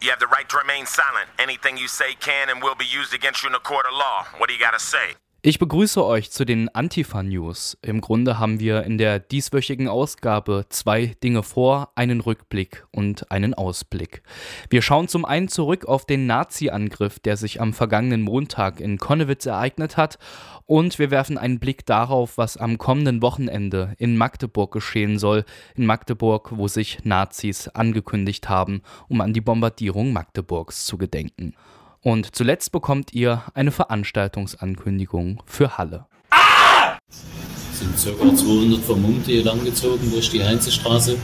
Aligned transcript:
You 0.00 0.10
have 0.10 0.20
the 0.20 0.28
right 0.28 0.48
to 0.48 0.56
remain 0.56 0.86
silent. 0.86 1.28
Anything 1.38 1.76
you 1.76 1.88
say 1.88 2.14
can 2.14 2.48
and 2.50 2.62
will 2.62 2.76
be 2.76 2.84
used 2.84 3.12
against 3.12 3.42
you 3.42 3.48
in 3.48 3.54
a 3.54 3.58
court 3.58 3.86
of 3.86 3.92
law. 3.92 4.24
What 4.38 4.48
do 4.48 4.54
you 4.54 4.60
gotta 4.60 4.78
say? 4.78 5.14
Ich 5.40 5.60
begrüße 5.60 6.04
euch 6.04 6.32
zu 6.32 6.44
den 6.44 6.68
Antifa-News. 6.68 7.78
Im 7.82 8.00
Grunde 8.00 8.40
haben 8.40 8.58
wir 8.58 8.82
in 8.82 8.98
der 8.98 9.20
dieswöchigen 9.20 9.86
Ausgabe 9.86 10.66
zwei 10.68 11.14
Dinge 11.22 11.44
vor, 11.44 11.92
einen 11.94 12.18
Rückblick 12.18 12.84
und 12.90 13.30
einen 13.30 13.54
Ausblick. 13.54 14.24
Wir 14.68 14.82
schauen 14.82 15.06
zum 15.06 15.24
einen 15.24 15.46
zurück 15.46 15.86
auf 15.86 16.06
den 16.06 16.26
Nazi-Angriff, 16.26 17.20
der 17.20 17.36
sich 17.36 17.60
am 17.60 17.72
vergangenen 17.72 18.22
Montag 18.22 18.80
in 18.80 18.98
Konnewitz 18.98 19.46
ereignet 19.46 19.96
hat, 19.96 20.18
und 20.66 20.98
wir 20.98 21.12
werfen 21.12 21.38
einen 21.38 21.60
Blick 21.60 21.86
darauf, 21.86 22.36
was 22.36 22.56
am 22.56 22.76
kommenden 22.76 23.22
Wochenende 23.22 23.94
in 23.96 24.16
Magdeburg 24.16 24.72
geschehen 24.72 25.20
soll, 25.20 25.44
in 25.76 25.86
Magdeburg, 25.86 26.50
wo 26.56 26.66
sich 26.66 27.04
Nazis 27.04 27.68
angekündigt 27.68 28.48
haben, 28.48 28.82
um 29.06 29.20
an 29.20 29.32
die 29.32 29.40
Bombardierung 29.40 30.12
Magdeburgs 30.12 30.84
zu 30.84 30.98
gedenken. 30.98 31.54
Und 32.02 32.34
zuletzt 32.34 32.72
bekommt 32.72 33.12
ihr 33.12 33.42
eine 33.54 33.72
Veranstaltungsankündigung 33.72 35.42
für 35.46 35.76
Halle. 35.78 36.06
Ah! 36.30 36.98
Es 37.10 37.80
sind 37.80 38.18
ca. 38.18 38.34
200 38.34 38.80
Vermummte 38.80 39.32
hier 39.32 39.44
langgezogen 39.44 40.10
durch 40.10 40.30
die 40.30 40.44
Heinzestraße 40.44 41.16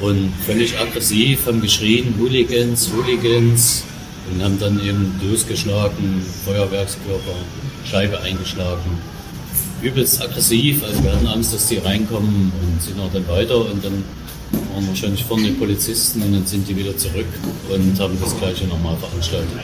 und 0.00 0.32
völlig 0.46 0.78
aggressiv 0.78 1.46
haben 1.46 1.60
geschrien, 1.60 2.14
Hooligans, 2.18 2.90
Hooligans 2.92 3.84
und 4.30 4.42
haben 4.42 4.58
dann 4.58 4.84
eben 4.84 5.20
losgeschlagen, 5.22 6.22
Feuerwerkskörper, 6.44 7.34
Scheibe 7.84 8.20
eingeschlagen. 8.20 8.98
Übelst 9.82 10.22
aggressiv, 10.22 10.82
also 10.84 11.02
wir 11.02 11.12
hatten 11.12 11.26
Angst, 11.26 11.52
dass 11.54 11.68
die 11.68 11.78
reinkommen 11.78 12.52
und 12.62 12.82
sind 12.82 12.98
auch 13.00 13.12
dann 13.12 13.26
weiter 13.28 13.58
und 13.58 13.84
dann 13.84 14.04
waren 14.72 14.88
wahrscheinlich 14.88 15.24
vorne 15.24 15.44
die 15.44 15.52
Polizisten 15.52 16.22
und 16.22 16.32
dann 16.32 16.46
sind 16.46 16.68
die 16.68 16.76
wieder 16.76 16.96
zurück 16.96 17.26
und 17.68 17.98
haben 18.00 18.18
das 18.20 18.36
gleiche 18.38 18.66
nochmal 18.66 18.96
veranstaltet. 18.96 19.58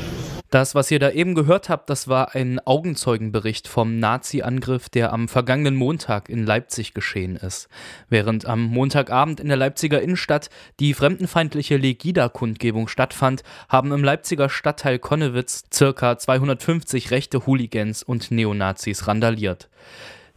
Das, 0.51 0.75
was 0.75 0.91
ihr 0.91 0.99
da 0.99 1.11
eben 1.11 1.35
gehört 1.35 1.69
habt, 1.69 1.91
das 1.91 2.09
war 2.09 2.35
ein 2.35 2.59
Augenzeugenbericht 2.59 3.69
vom 3.69 3.99
Nazi-Angriff, 3.99 4.89
der 4.89 5.13
am 5.13 5.29
vergangenen 5.29 5.77
Montag 5.77 6.31
in 6.31 6.47
Leipzig 6.47 6.95
geschehen 6.95 7.37
ist. 7.37 7.69
Während 8.09 8.47
am 8.47 8.63
Montagabend 8.63 9.41
in 9.41 9.49
der 9.49 9.59
Leipziger 9.59 10.01
Innenstadt 10.01 10.49
die 10.81 10.95
fremdenfeindliche 10.95 11.77
Legida-Kundgebung 11.77 12.89
stattfand, 12.89 13.43
haben 13.69 13.93
im 13.93 14.03
Leipziger 14.03 14.49
Stadtteil 14.49 14.99
Konnewitz 14.99 15.65
circa 15.71 16.17
250 16.17 17.11
rechte 17.11 17.45
Hooligans 17.45 18.03
und 18.03 18.31
Neonazis 18.31 19.07
randaliert. 19.07 19.69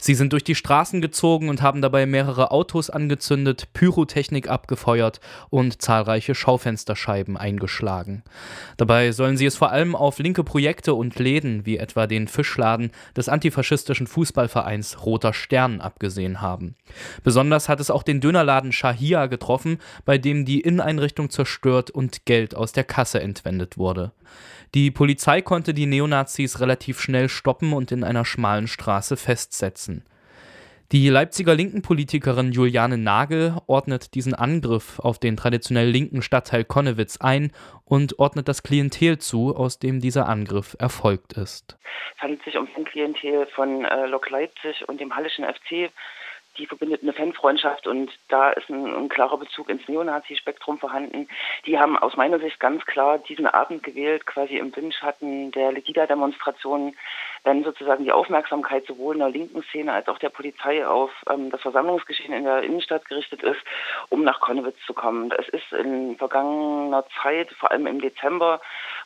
Sie 0.04 0.16
sind 0.16 0.32
durch 0.32 0.42
die 0.42 0.56
Straßen 0.56 1.00
gezogen 1.00 1.48
und 1.48 1.62
haben 1.62 1.80
dabei 1.80 2.06
mehrere 2.06 2.50
Autos 2.50 2.90
angezündet, 2.90 3.68
Pyrotechnik 3.72 4.50
abgefeuert 4.50 5.20
und 5.48 5.80
zahlreiche 5.80 6.34
Schaufensterscheiben 6.34 7.36
eingeschlagen. 7.36 8.24
Dabei 8.76 9.12
sollen 9.12 9.36
sie 9.36 9.46
es 9.46 9.54
vor 9.54 9.70
allem 9.70 9.94
auf 9.94 10.18
linke 10.18 10.42
Projekte 10.42 10.94
und 10.94 11.20
Läden 11.20 11.66
wie 11.66 11.76
etwa 11.76 12.08
den 12.08 12.26
Fischladen 12.26 12.90
des 13.16 13.28
antifaschistischen 13.28 14.08
Fußballvereins 14.08 15.06
Roter 15.06 15.32
Stern 15.32 15.80
abgesehen 15.80 16.40
haben. 16.40 16.74
Besonders 17.22 17.68
hat 17.68 17.78
es 17.78 17.88
auch 17.88 18.02
den 18.02 18.20
Dönerladen 18.20 18.72
Shahia 18.72 19.26
getroffen, 19.26 19.78
bei 20.04 20.18
dem 20.18 20.44
die 20.44 20.62
Inneneinrichtung 20.62 21.30
zerstört 21.30 21.92
und 21.92 22.26
Geld 22.26 22.56
aus 22.56 22.72
der 22.72 22.82
Kasse 22.82 23.20
entwendet 23.20 23.78
wurde. 23.78 24.10
Die 24.74 24.90
Polizei 24.90 25.42
konnte 25.42 25.74
die 25.74 25.84
Neonazis 25.84 26.60
relativ 26.60 26.98
schnell 26.98 27.28
stoppen 27.28 27.74
und 27.74 27.92
in 27.92 28.04
einer 28.04 28.24
schmalen 28.24 28.66
Straße 28.66 29.18
festsetzen. 29.18 29.91
Die 30.92 31.08
Leipziger 31.08 31.54
linken 31.54 31.80
Politikerin 31.80 32.52
Juliane 32.52 32.98
Nagel 32.98 33.56
ordnet 33.66 34.14
diesen 34.14 34.34
Angriff 34.34 34.98
auf 34.98 35.18
den 35.18 35.38
traditionell 35.38 35.88
linken 35.88 36.20
Stadtteil 36.20 36.64
Konnewitz 36.64 37.18
ein 37.18 37.50
und 37.86 38.18
ordnet 38.18 38.46
das 38.46 38.62
Klientel 38.62 39.16
zu, 39.16 39.56
aus 39.56 39.78
dem 39.78 40.00
dieser 40.00 40.28
Angriff 40.28 40.76
erfolgt 40.78 41.32
ist. 41.32 41.78
Es 42.14 42.20
handelt 42.20 42.44
sich 42.44 42.58
um 42.58 42.68
ein 42.76 42.84
Klientel 42.84 43.46
von 43.54 43.86
äh, 43.86 44.04
Lok 44.04 44.28
Leipzig 44.28 44.86
und 44.86 45.00
dem 45.00 45.16
Hallischen 45.16 45.46
FC 45.46 45.90
die 46.58 46.66
verbindet 46.66 47.02
eine 47.02 47.12
Fanfreundschaft 47.12 47.86
und 47.86 48.10
da 48.28 48.50
ist 48.50 48.68
ein, 48.68 48.86
ein 48.86 49.08
klarer 49.08 49.38
Bezug 49.38 49.68
ins 49.68 49.86
Neonazi-Spektrum 49.88 50.78
vorhanden. 50.78 51.28
Die 51.66 51.78
haben 51.78 51.96
aus 51.96 52.16
meiner 52.16 52.38
Sicht 52.38 52.60
ganz 52.60 52.84
klar 52.84 53.18
diesen 53.18 53.46
Abend 53.46 53.82
gewählt, 53.82 54.26
quasi 54.26 54.58
im 54.58 54.74
Windschatten 54.74 55.50
der 55.52 55.72
Legida-Demonstrationen, 55.72 56.96
wenn 57.44 57.64
sozusagen 57.64 58.04
die 58.04 58.12
Aufmerksamkeit 58.12 58.86
sowohl 58.86 59.14
in 59.14 59.20
der 59.20 59.30
linken 59.30 59.62
Szene 59.64 59.92
als 59.92 60.08
auch 60.08 60.18
der 60.18 60.28
Polizei 60.28 60.86
auf 60.86 61.10
ähm, 61.28 61.50
das 61.50 61.60
Versammlungsgeschehen 61.62 62.32
in 62.32 62.44
der 62.44 62.62
Innenstadt 62.62 63.04
gerichtet 63.06 63.42
ist, 63.42 63.60
um 64.10 64.22
nach 64.22 64.40
Konnewitz 64.40 64.76
zu 64.86 64.94
kommen. 64.94 65.32
Es 65.32 65.48
ist 65.48 65.72
in 65.72 66.16
vergangener 66.16 67.04
Zeit, 67.22 67.50
vor 67.52 67.70
allem 67.70 67.86
im 67.86 68.00
Dezember, 68.00 68.60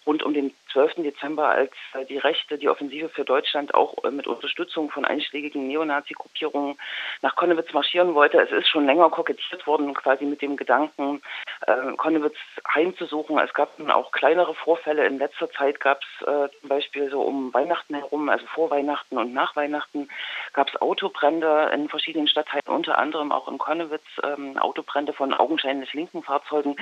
rund 0.05 0.23
um 0.23 0.35
den 0.35 0.53
12. 0.77 0.97
Dezember, 0.97 1.49
als 1.49 1.73
äh, 1.95 2.05
die 2.05 2.19
Rechte 2.19 2.59
die 2.59 2.69
Offensive 2.69 3.09
für 3.09 3.25
Deutschland 3.25 3.73
auch 3.73 4.05
äh, 4.05 4.11
mit 4.11 4.27
Unterstützung 4.27 4.91
von 4.91 5.07
einschlägigen 5.07 5.67
Neonazi-Gruppierungen 5.69 6.77
nach 7.23 7.35
Konnewitz 7.35 7.73
marschieren 7.73 8.15
wollte. 8.15 8.39
Es 8.39 8.53
ist 8.53 8.69
schon 8.69 8.85
länger 8.85 9.09
kokettiert 9.09 9.67
worden, 9.67 9.95
quasi 9.95 10.27
mit 10.27 10.43
dem 10.43 10.59
Gedanken, 10.59 11.23
äh, 11.67 11.93
Konnewitz 11.97 12.37
heimzusuchen. 12.75 13.39
Es 13.39 13.55
gab 13.55 13.71
auch 13.89 14.13
kleinere 14.13 14.55
Vorfälle. 14.55 15.07
In 15.07 15.17
letzter 15.17 15.51
Zeit 15.51 15.81
gab 15.81 16.03
es 16.03 16.27
äh, 16.27 16.49
zum 16.61 16.69
Beispiel 16.69 17.09
so 17.11 17.23
um 17.23 17.55
Weihnachten 17.55 17.95
herum, 17.95 18.29
also 18.29 18.45
vor 18.49 18.71
Weihnachten 18.71 19.17
und 19.17 19.33
nach 19.33 19.57
Weihnachten, 19.57 20.11
gab 20.53 20.69
es 20.69 20.79
Autobrände 20.83 21.71
in 21.73 21.89
verschiedenen 21.89 22.29
Stadtteilen, 22.29 22.67
unter 22.67 22.99
anderem 22.99 23.33
auch 23.33 23.49
in 23.49 23.57
Konnewitz, 23.57 24.05
ähm, 24.23 24.59
Autobrände 24.59 25.15
von 25.15 25.33
augenscheinlich 25.33 25.95
linken 25.95 26.23
Fahrzeugen. 26.23 26.77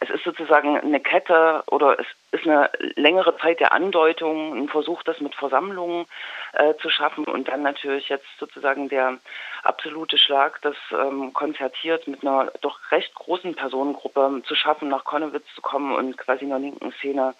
Es 0.00 0.10
ist 0.10 0.24
sozusagen 0.24 0.78
eine 0.78 1.00
Kette 1.00 1.62
oder 1.70 1.98
es 1.98 2.06
ist 2.32 2.46
eine 2.46 2.70
längere 2.96 3.37
Zeit 3.38 3.60
der 3.60 3.72
Andeutung, 3.72 4.56
ein 4.56 4.68
Versuch, 4.68 5.02
das 5.02 5.20
mit 5.20 5.34
Versammlungen 5.34 6.06
äh, 6.52 6.74
zu 6.80 6.90
schaffen 6.90 7.24
und 7.24 7.48
dann 7.48 7.62
natürlich 7.62 8.08
jetzt 8.08 8.26
sozusagen 8.38 8.88
der 8.88 9.18
absolute 9.62 10.18
Schlag, 10.18 10.60
das 10.62 10.76
ähm, 10.92 11.32
konzertiert 11.32 12.06
mit 12.06 12.22
einer 12.22 12.52
doch 12.60 12.78
recht 12.90 13.14
großen 13.14 13.54
Personengruppe 13.54 14.42
zu 14.46 14.54
schaffen, 14.54 14.88
nach 14.88 15.04
Konnewitz 15.04 15.46
zu 15.54 15.62
kommen 15.62 15.94
und 15.94 16.16
quasi 16.16 16.44
in 16.44 16.50
der 16.50 16.58
linken 16.58 16.92
Szene 16.92 17.34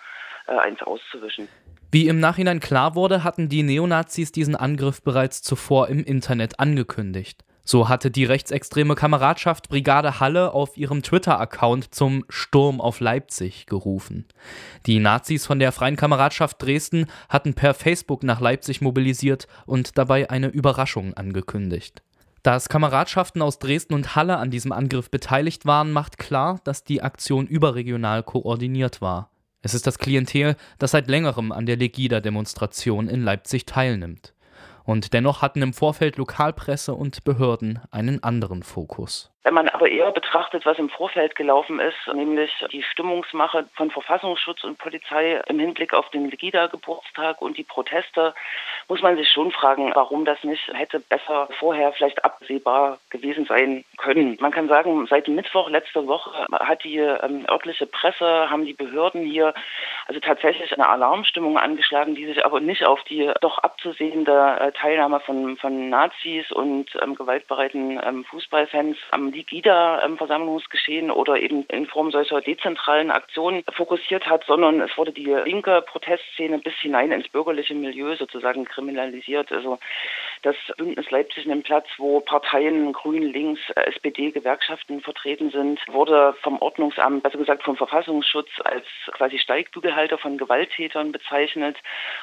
äh, 0.46 0.52
eins 0.52 0.82
auszuwischen. 0.82 1.48
Wie 1.90 2.08
im 2.08 2.20
Nachhinein 2.20 2.60
klar 2.60 2.94
wurde, 2.94 3.24
hatten 3.24 3.48
die 3.48 3.62
Neonazis 3.62 4.30
diesen 4.30 4.56
Angriff 4.56 5.02
bereits 5.02 5.40
zuvor 5.42 5.88
im 5.88 6.04
Internet 6.04 6.60
angekündigt. 6.60 7.44
So 7.70 7.90
hatte 7.90 8.10
die 8.10 8.24
rechtsextreme 8.24 8.94
Kameradschaft 8.94 9.68
Brigade 9.68 10.20
Halle 10.20 10.54
auf 10.54 10.78
ihrem 10.78 11.02
Twitter-Account 11.02 11.94
zum 11.94 12.24
Sturm 12.30 12.80
auf 12.80 13.00
Leipzig 13.00 13.66
gerufen. 13.66 14.24
Die 14.86 14.98
Nazis 14.98 15.44
von 15.44 15.58
der 15.58 15.70
Freien 15.70 15.96
Kameradschaft 15.96 16.62
Dresden 16.62 17.08
hatten 17.28 17.52
per 17.52 17.74
Facebook 17.74 18.22
nach 18.22 18.40
Leipzig 18.40 18.80
mobilisiert 18.80 19.48
und 19.66 19.98
dabei 19.98 20.30
eine 20.30 20.46
Überraschung 20.46 21.12
angekündigt. 21.12 22.00
Dass 22.42 22.70
Kameradschaften 22.70 23.42
aus 23.42 23.58
Dresden 23.58 23.92
und 23.92 24.16
Halle 24.16 24.38
an 24.38 24.50
diesem 24.50 24.72
Angriff 24.72 25.10
beteiligt 25.10 25.66
waren, 25.66 25.92
macht 25.92 26.16
klar, 26.16 26.62
dass 26.64 26.84
die 26.84 27.02
Aktion 27.02 27.46
überregional 27.46 28.22
koordiniert 28.22 29.02
war. 29.02 29.30
Es 29.60 29.74
ist 29.74 29.86
das 29.86 29.98
Klientel, 29.98 30.56
das 30.78 30.92
seit 30.92 31.06
längerem 31.06 31.52
an 31.52 31.66
der 31.66 31.76
Legida-Demonstration 31.76 33.08
in 33.08 33.24
Leipzig 33.24 33.66
teilnimmt. 33.66 34.32
Und 34.88 35.12
dennoch 35.12 35.42
hatten 35.42 35.60
im 35.60 35.74
Vorfeld 35.74 36.16
Lokalpresse 36.16 36.94
und 36.94 37.22
Behörden 37.22 37.78
einen 37.90 38.22
anderen 38.22 38.62
Fokus. 38.62 39.30
Wenn 39.44 39.54
man 39.54 39.68
aber 39.68 39.88
eher 39.88 40.10
betrachtet, 40.10 40.66
was 40.66 40.78
im 40.78 40.90
Vorfeld 40.90 41.36
gelaufen 41.36 41.78
ist, 41.80 41.96
nämlich 42.12 42.50
die 42.72 42.82
Stimmungsmache 42.82 43.66
von 43.74 43.90
Verfassungsschutz 43.90 44.64
und 44.64 44.78
Polizei 44.78 45.40
im 45.46 45.58
Hinblick 45.58 45.94
auf 45.94 46.10
den 46.10 46.28
Legida-Geburtstag 46.28 47.40
und 47.40 47.56
die 47.56 47.64
Proteste, 47.64 48.34
muss 48.88 49.00
man 49.00 49.16
sich 49.16 49.30
schon 49.30 49.52
fragen, 49.52 49.92
warum 49.94 50.24
das 50.24 50.42
nicht 50.42 50.66
hätte 50.72 50.98
besser 51.00 51.48
vorher 51.58 51.92
vielleicht 51.92 52.24
absehbar 52.24 52.98
gewesen 53.10 53.46
sein 53.46 53.84
können. 53.96 54.36
Man 54.40 54.50
kann 54.50 54.68
sagen, 54.68 55.06
seit 55.08 55.28
Mittwoch 55.28 55.70
letzte 55.70 56.06
Woche 56.06 56.46
hat 56.52 56.82
die 56.84 56.98
ähm, 56.98 57.46
örtliche 57.48 57.86
Presse, 57.86 58.50
haben 58.50 58.64
die 58.64 58.74
Behörden 58.74 59.24
hier 59.24 59.54
also 60.06 60.20
tatsächlich 60.20 60.72
eine 60.72 60.88
Alarmstimmung 60.88 61.58
angeschlagen, 61.58 62.14
die 62.14 62.26
sich 62.26 62.44
aber 62.44 62.60
nicht 62.60 62.84
auf 62.84 63.02
die 63.04 63.30
doch 63.40 63.58
abzusehende 63.58 64.56
äh, 64.60 64.72
Teilnahme 64.72 65.20
von, 65.20 65.56
von 65.58 65.90
Nazis 65.90 66.50
und 66.50 66.86
ähm, 67.02 67.14
gewaltbereiten 67.14 68.00
ähm, 68.02 68.24
Fußballfans 68.24 68.96
am 69.10 69.27
Ligida-Versammlungsgeschehen 69.32 71.10
oder 71.10 71.36
eben 71.36 71.64
in 71.64 71.86
Form 71.86 72.10
solcher 72.10 72.40
dezentralen 72.40 73.10
Aktionen 73.10 73.62
fokussiert 73.72 74.26
hat, 74.26 74.44
sondern 74.44 74.80
es 74.80 74.96
wurde 74.96 75.12
die 75.12 75.26
linke 75.44 75.82
Protestszene 75.82 76.58
bis 76.58 76.74
hinein 76.80 77.12
ins 77.12 77.28
bürgerliche 77.28 77.74
Milieu 77.74 78.16
sozusagen 78.16 78.64
kriminalisiert. 78.64 79.52
Also 79.52 79.78
das 80.42 80.56
Bündnis 80.76 81.10
Leipzig 81.10 81.46
nimmt 81.46 81.64
Platz, 81.64 81.86
wo 81.96 82.20
Parteien 82.20 82.92
Grün, 82.92 83.32
Links, 83.32 83.60
SPD, 83.74 84.30
Gewerkschaften 84.30 85.00
vertreten 85.00 85.50
sind, 85.50 85.80
wurde 85.88 86.34
vom 86.42 86.60
Ordnungsamt, 86.60 87.24
also 87.24 87.38
gesagt 87.38 87.64
vom 87.64 87.76
Verfassungsschutz 87.76 88.48
als 88.64 88.84
quasi 89.12 89.38
Steigbügelhalter 89.38 90.18
von 90.18 90.38
Gewalttätern 90.38 91.12
bezeichnet. 91.12 91.76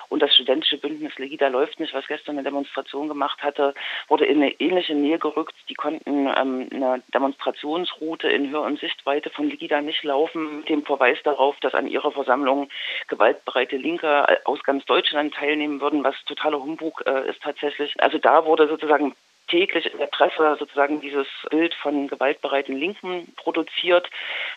Und 0.10 0.22
das 0.22 0.34
studentische 0.34 0.78
Bündnis 0.78 1.18
Legida 1.18 1.48
läuft 1.50 1.80
nicht, 1.80 1.94
was 1.94 2.08
gestern 2.08 2.38
eine 2.38 2.44
Demonstration 2.44 3.08
gemacht 3.08 3.44
hatte, 3.44 3.74
wurde 4.08 4.26
in 4.26 4.42
eine 4.42 4.52
ähnliche 4.60 4.96
Nähe 4.96 5.20
gerückt. 5.20 5.56
Die 5.70 5.76
konnten 5.76 6.28
ähm, 6.28 6.70
eine 6.72 6.95
Demonstrationsroute 7.14 8.30
in 8.30 8.52
Hör- 8.52 8.64
und 8.64 8.80
Sichtweite 8.80 9.30
von 9.30 9.50
Legida 9.50 9.82
nicht 9.82 10.04
laufen, 10.04 10.60
mit 10.60 10.70
dem 10.70 10.84
Verweis 10.84 11.18
darauf, 11.24 11.56
dass 11.62 11.74
an 11.74 11.88
ihrer 11.88 12.12
Versammlung 12.12 12.70
gewaltbereite 13.08 13.78
Linke 13.78 14.26
aus 14.46 14.64
ganz 14.64 14.86
Deutschland 14.86 15.34
teilnehmen 15.34 15.82
würden, 15.82 16.04
was 16.04 16.16
totaler 16.26 16.60
Humbug 16.60 17.04
äh, 17.06 17.30
ist 17.30 17.42
tatsächlich. 17.42 17.94
Also 18.00 18.18
da 18.18 18.46
wurde 18.46 18.68
sozusagen 18.68 19.16
täglich 19.48 19.86
in 19.92 19.98
der 19.98 20.08
Presse 20.08 20.56
sozusagen 20.60 21.02
dieses 21.02 21.28
Bild 21.50 21.74
von 21.76 22.08
gewaltbereiten 22.08 22.76
Linken 22.76 23.34
produziert, 23.36 24.10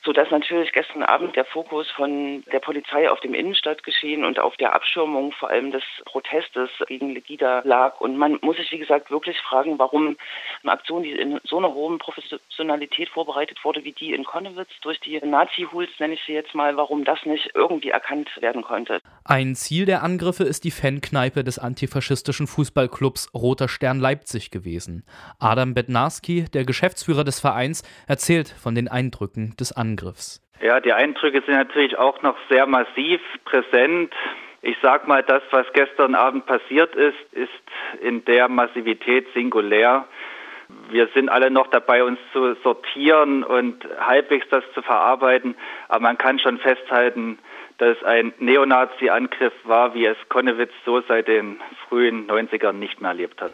sodass 0.04 0.30
natürlich 0.30 0.72
gestern 0.72 1.02
Abend 1.02 1.36
der 1.36 1.44
Fokus 1.44 1.90
von 1.90 2.42
der 2.52 2.60
Polizei 2.60 3.10
auf 3.10 3.20
dem 3.20 3.34
Innenstadtgeschehen 3.34 4.24
und 4.24 4.38
auf 4.38 4.56
der 4.56 4.74
Abschirmung 4.74 5.32
vor 5.32 5.50
allem 5.50 5.72
des 5.72 5.82
Protestes 6.04 6.70
gegen 6.86 7.12
Legida 7.14 7.62
lag. 7.64 8.00
Und 8.00 8.16
man 8.16 8.38
muss 8.40 8.56
sich, 8.56 8.70
wie 8.72 8.78
gesagt, 8.78 9.10
wirklich 9.10 9.38
fragen, 9.40 9.78
warum 9.78 10.16
eine 10.62 10.72
Aktion, 10.72 11.02
die 11.02 11.12
in 11.12 11.40
so 11.44 11.58
einer 11.58 11.74
hohen 11.74 11.98
Professionalität 11.98 13.08
vorbereitet 13.08 13.58
wurde, 13.64 13.84
wie 13.84 13.92
die 13.92 14.12
in 14.12 14.24
Konnewitz 14.24 14.70
durch 14.82 15.00
die 15.00 15.18
Nazi-Hools, 15.18 15.90
nenne 15.98 16.14
ich 16.14 16.20
sie 16.26 16.32
jetzt 16.32 16.54
mal, 16.54 16.76
warum 16.76 17.04
das 17.04 17.24
nicht 17.24 17.50
irgendwie 17.54 17.90
erkannt 17.90 18.30
werden 18.40 18.62
konnte. 18.62 19.00
Ein 19.24 19.54
Ziel 19.54 19.84
der 19.84 20.02
Angriffe 20.02 20.44
ist 20.44 20.64
die 20.64 20.70
Fankneipe 20.70 21.44
des 21.44 21.58
antifaschistischen 21.58 22.46
Fußballclubs 22.46 23.34
Roter 23.34 23.68
Stern 23.68 24.00
Leipzig 24.00 24.50
gewesen 24.50 24.77
gewesen. 24.78 25.04
Adam 25.40 25.74
Bednarski, 25.74 26.44
der 26.54 26.64
Geschäftsführer 26.64 27.24
des 27.24 27.40
Vereins, 27.40 27.82
erzählt 28.06 28.48
von 28.48 28.74
den 28.74 28.88
Eindrücken 28.88 29.54
des 29.58 29.72
Angriffs. 29.72 30.40
Ja, 30.60 30.80
die 30.80 30.92
Eindrücke 30.92 31.42
sind 31.44 31.54
natürlich 31.54 31.98
auch 31.98 32.22
noch 32.22 32.36
sehr 32.48 32.66
massiv 32.66 33.20
präsent. 33.44 34.12
Ich 34.62 34.76
sag 34.82 35.06
mal, 35.06 35.22
das, 35.22 35.42
was 35.50 35.66
gestern 35.72 36.14
Abend 36.14 36.46
passiert 36.46 36.94
ist, 36.96 37.16
ist 37.32 37.48
in 38.00 38.24
der 38.24 38.48
Massivität 38.48 39.26
singulär. 39.34 40.06
Wir 40.90 41.08
sind 41.14 41.28
alle 41.28 41.50
noch 41.50 41.68
dabei, 41.68 42.02
uns 42.02 42.18
zu 42.32 42.54
sortieren 42.62 43.44
und 43.44 43.86
halbwegs 44.00 44.46
das 44.50 44.64
zu 44.74 44.82
verarbeiten. 44.82 45.54
Aber 45.88 46.02
man 46.02 46.18
kann 46.18 46.38
schon 46.38 46.58
festhalten, 46.58 47.38
dass 47.78 47.96
es 47.96 48.04
ein 48.04 48.34
Neonazi-Angriff 48.38 49.54
war, 49.62 49.94
wie 49.94 50.06
es 50.06 50.16
Konnewitz 50.28 50.72
so 50.84 51.00
seit 51.02 51.28
den 51.28 51.60
frühen 51.88 52.26
90ern 52.26 52.72
nicht 52.72 53.00
mehr 53.00 53.10
erlebt 53.10 53.40
hat. 53.40 53.52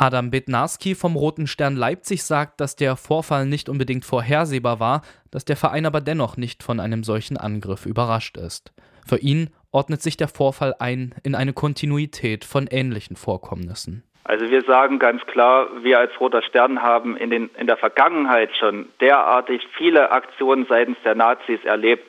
Adam 0.00 0.30
Bednarski 0.30 0.94
vom 0.94 1.16
Roten 1.16 1.48
Stern 1.48 1.74
Leipzig 1.74 2.22
sagt, 2.22 2.60
dass 2.60 2.76
der 2.76 2.94
Vorfall 2.94 3.46
nicht 3.46 3.68
unbedingt 3.68 4.04
vorhersehbar 4.04 4.78
war, 4.78 5.02
dass 5.32 5.44
der 5.44 5.56
Verein 5.56 5.86
aber 5.86 6.00
dennoch 6.00 6.36
nicht 6.36 6.62
von 6.62 6.78
einem 6.78 7.02
solchen 7.02 7.36
Angriff 7.36 7.84
überrascht 7.84 8.36
ist. 8.36 8.72
Für 9.04 9.18
ihn 9.18 9.50
ordnet 9.72 10.00
sich 10.00 10.16
der 10.16 10.28
Vorfall 10.28 10.76
ein 10.78 11.16
in 11.24 11.34
eine 11.34 11.52
Kontinuität 11.52 12.44
von 12.44 12.68
ähnlichen 12.70 13.16
Vorkommnissen. 13.16 14.04
Also 14.22 14.48
wir 14.48 14.62
sagen 14.62 15.00
ganz 15.00 15.26
klar, 15.26 15.66
wir 15.82 15.98
als 15.98 16.12
Roter 16.20 16.42
Stern 16.42 16.80
haben 16.80 17.16
in, 17.16 17.30
den, 17.30 17.50
in 17.58 17.66
der 17.66 17.76
Vergangenheit 17.76 18.50
schon 18.56 18.86
derartig 19.00 19.66
viele 19.76 20.12
Aktionen 20.12 20.66
seitens 20.68 20.98
der 21.04 21.16
Nazis 21.16 21.64
erlebt, 21.64 22.08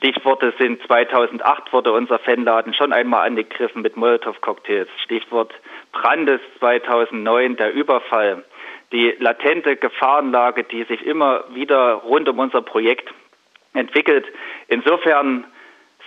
Stichworte 0.00 0.54
sind 0.58 0.80
2008 0.86 1.72
wurde 1.72 1.92
unser 1.92 2.18
Fanladen 2.18 2.74
schon 2.74 2.92
einmal 2.92 3.26
angegriffen 3.26 3.82
mit 3.82 3.96
Molotow-Cocktails. 3.96 4.88
Stichwort 5.04 5.52
Brandes 5.92 6.40
2009, 6.58 7.56
der 7.56 7.72
Überfall. 7.72 8.44
Die 8.92 9.14
latente 9.18 9.76
Gefahrenlage, 9.76 10.64
die 10.64 10.84
sich 10.84 11.04
immer 11.06 11.44
wieder 11.50 11.94
rund 11.94 12.28
um 12.28 12.38
unser 12.38 12.62
Projekt 12.62 13.08
entwickelt. 13.72 14.26
Insofern 14.68 15.44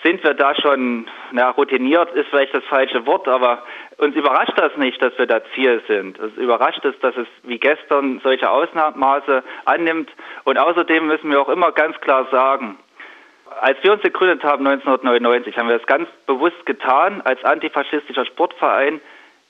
sind 0.03 0.23
wir 0.23 0.33
da 0.33 0.53
schon, 0.55 1.07
na, 1.31 1.51
routiniert 1.51 2.13
ist 2.13 2.27
vielleicht 2.29 2.53
das 2.53 2.63
falsche 2.65 3.05
Wort, 3.05 3.27
aber 3.27 3.63
uns 3.97 4.15
überrascht 4.15 4.57
das 4.57 4.75
nicht, 4.75 5.01
dass 5.01 5.17
wir 5.17 5.27
da 5.27 5.41
Ziel 5.55 5.81
sind. 5.87 6.19
Es 6.19 6.35
überrascht 6.35 6.83
es, 6.83 6.97
dass 6.99 7.15
es 7.15 7.27
wie 7.43 7.57
gestern 7.57 8.19
solche 8.21 8.49
Ausmaße 8.49 9.43
annimmt. 9.65 10.11
Und 10.43 10.59
außerdem 10.59 11.07
müssen 11.07 11.31
wir 11.31 11.41
auch 11.41 11.49
immer 11.49 11.71
ganz 11.71 11.99
klar 12.01 12.27
sagen, 12.31 12.77
als 13.61 13.77
wir 13.81 13.93
uns 13.93 14.01
gegründet 14.01 14.43
haben 14.43 14.67
1999, 14.67 15.57
haben 15.57 15.69
wir 15.69 15.77
das 15.77 15.87
ganz 15.87 16.09
bewusst 16.25 16.65
getan 16.65 17.21
als 17.21 17.43
antifaschistischer 17.45 18.25
Sportverein 18.25 18.99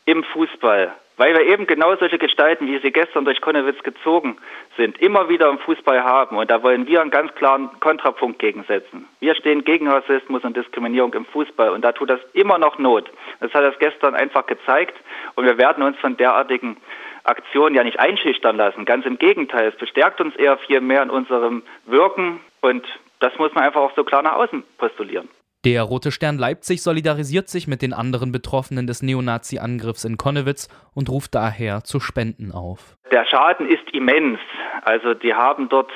im 0.05 0.23
Fußball, 0.23 0.93
weil 1.17 1.33
wir 1.33 1.45
eben 1.45 1.67
genau 1.67 1.95
solche 1.95 2.17
Gestalten, 2.17 2.67
wie 2.67 2.79
sie 2.79 2.91
gestern 2.91 3.25
durch 3.25 3.39
Konnewitz 3.41 3.81
gezogen 3.83 4.37
sind, 4.77 4.99
immer 4.99 5.29
wieder 5.29 5.49
im 5.49 5.59
Fußball 5.59 6.03
haben. 6.03 6.37
Und 6.37 6.49
da 6.49 6.63
wollen 6.63 6.87
wir 6.87 7.01
einen 7.01 7.11
ganz 7.11 7.33
klaren 7.35 7.69
Kontrapunkt 7.79 8.39
gegensetzen. 8.39 9.07
Wir 9.19 9.35
stehen 9.35 9.63
gegen 9.63 9.87
Rassismus 9.87 10.43
und 10.43 10.57
Diskriminierung 10.57 11.13
im 11.13 11.25
Fußball 11.25 11.69
und 11.69 11.83
da 11.83 11.91
tut 11.91 12.09
das 12.09 12.19
immer 12.33 12.57
noch 12.57 12.79
Not. 12.79 13.11
Das 13.39 13.53
hat 13.53 13.63
das 13.63 13.77
gestern 13.79 14.15
einfach 14.15 14.47
gezeigt 14.47 14.95
und 15.35 15.45
wir 15.45 15.57
werden 15.57 15.83
uns 15.83 15.97
von 15.99 16.17
derartigen 16.17 16.77
Aktionen 17.23 17.75
ja 17.75 17.83
nicht 17.83 17.99
einschüchtern 17.99 18.57
lassen. 18.57 18.85
Ganz 18.85 19.05
im 19.05 19.17
Gegenteil, 19.17 19.69
es 19.69 19.77
bestärkt 19.77 20.19
uns 20.19 20.35
eher 20.35 20.57
viel 20.57 20.81
mehr 20.81 21.03
in 21.03 21.09
unserem 21.09 21.63
Wirken 21.85 22.41
und 22.61 22.85
das 23.19 23.37
muss 23.37 23.53
man 23.53 23.63
einfach 23.63 23.81
auch 23.81 23.95
so 23.95 24.03
klar 24.03 24.23
nach 24.23 24.35
außen 24.35 24.63
postulieren. 24.77 25.29
Der 25.65 25.83
Rote 25.83 26.11
Stern 26.11 26.37
Leipzig 26.37 26.83
solidarisiert 26.83 27.47
sich 27.47 27.69
mit 27.69 27.81
den 27.81 27.93
anderen 27.93 28.33
Betroffenen 28.33 28.85
des 28.85 29.01
Neonazi-Angriffs 29.01 30.03
in 30.03 30.17
Konnewitz 30.17 30.67
und 30.93 31.07
ruft 31.07 31.33
daher 31.35 31.85
zu 31.85 32.01
Spenden 32.01 32.51
auf. 32.51 32.97
Der 33.11 33.25
Schaden 33.25 33.69
ist 33.69 33.89
immens. 33.93 34.39
Also 34.81 35.13
die 35.13 35.33
haben 35.33 35.69
dort 35.69 35.89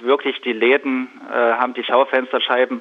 wirklich 0.00 0.40
die 0.40 0.54
Läden, 0.54 1.10
äh, 1.30 1.34
haben 1.34 1.74
die 1.74 1.84
Schaufensterscheiben 1.84 2.80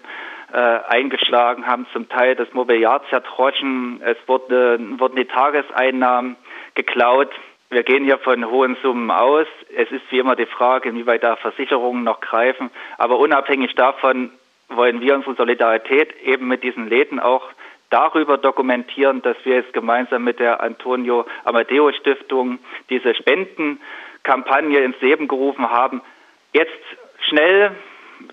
äh, 0.53 0.57
eingeschlagen, 0.57 1.67
haben 1.67 1.85
zum 1.91 2.07
Teil 2.07 2.37
das 2.37 2.47
Mobiliar 2.53 3.01
zertroschen, 3.09 4.01
es 4.01 4.15
wurde, 4.25 4.79
wurden 4.97 5.17
die 5.17 5.25
Tageseinnahmen 5.25 6.37
geklaut. 6.73 7.31
Wir 7.69 7.83
gehen 7.83 8.05
hier 8.05 8.17
von 8.17 8.49
hohen 8.49 8.77
Summen 8.81 9.11
aus. 9.11 9.45
Es 9.75 9.91
ist 9.91 10.03
wie 10.09 10.19
immer 10.19 10.37
die 10.37 10.45
Frage, 10.45 10.87
inwieweit 10.87 11.21
da 11.21 11.35
Versicherungen 11.35 12.05
noch 12.05 12.21
greifen. 12.21 12.71
Aber 12.97 13.19
unabhängig 13.19 13.75
davon 13.75 14.31
wollen 14.69 15.01
wir 15.01 15.15
unsere 15.15 15.35
Solidarität 15.35 16.13
eben 16.23 16.47
mit 16.47 16.63
diesen 16.63 16.87
Läden 16.87 17.19
auch 17.19 17.43
darüber 17.89 18.37
dokumentieren, 18.37 19.21
dass 19.21 19.37
wir 19.43 19.55
jetzt 19.55 19.73
gemeinsam 19.73 20.23
mit 20.23 20.39
der 20.39 20.61
Antonio 20.61 21.25
Amadeo 21.43 21.91
Stiftung 21.91 22.59
diese 22.89 23.15
Spendenkampagne 23.15 24.79
ins 24.79 24.99
Leben 25.01 25.27
gerufen 25.27 25.69
haben. 25.69 26.01
Jetzt 26.53 26.71
schnell, 27.27 27.71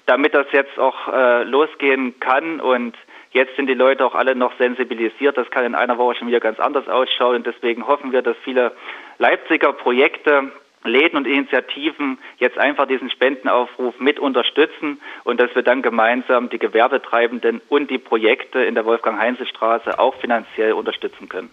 damit 0.04 0.34
das 0.34 0.46
jetzt 0.52 0.78
auch 0.78 1.08
äh, 1.12 1.42
losgehen 1.44 2.18
kann 2.20 2.60
und 2.60 2.96
Jetzt 3.36 3.54
sind 3.56 3.66
die 3.66 3.74
Leute 3.74 4.02
auch 4.06 4.14
alle 4.14 4.34
noch 4.34 4.56
sensibilisiert. 4.56 5.36
Das 5.36 5.50
kann 5.50 5.66
in 5.66 5.74
einer 5.74 5.98
Woche 5.98 6.14
schon 6.14 6.28
wieder 6.28 6.40
ganz 6.40 6.58
anders 6.58 6.88
ausschauen. 6.88 7.36
Und 7.36 7.46
deswegen 7.46 7.86
hoffen 7.86 8.10
wir, 8.10 8.22
dass 8.22 8.34
viele 8.44 8.72
Leipziger 9.18 9.74
Projekte 9.74 10.52
Läden 10.86 11.16
und 11.16 11.26
Initiativen 11.26 12.18
jetzt 12.38 12.58
einfach 12.58 12.86
diesen 12.86 13.10
Spendenaufruf 13.10 13.98
mit 13.98 14.18
unterstützen 14.18 15.00
und 15.24 15.40
dass 15.40 15.54
wir 15.54 15.62
dann 15.62 15.82
gemeinsam 15.82 16.48
die 16.48 16.58
Gewerbetreibenden 16.58 17.60
und 17.68 17.90
die 17.90 17.98
Projekte 17.98 18.62
in 18.62 18.74
der 18.74 18.84
Wolfgang-Heinze-Straße 18.84 19.98
auch 19.98 20.14
finanziell 20.16 20.72
unterstützen 20.72 21.28
können. 21.28 21.50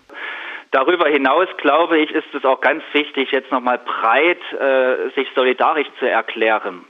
Darüber 0.72 1.08
hinaus, 1.08 1.48
glaube 1.58 2.00
ich, 2.00 2.10
ist 2.12 2.34
es 2.34 2.44
auch 2.46 2.60
ganz 2.60 2.84
wichtig, 2.94 3.32
jetzt 3.32 3.52
nochmal 3.52 3.80
breit 3.80 4.42
äh, 4.54 5.10
sich 5.16 5.28
solidarisch 5.36 5.88
zu 6.00 6.10
erklären 6.10 6.86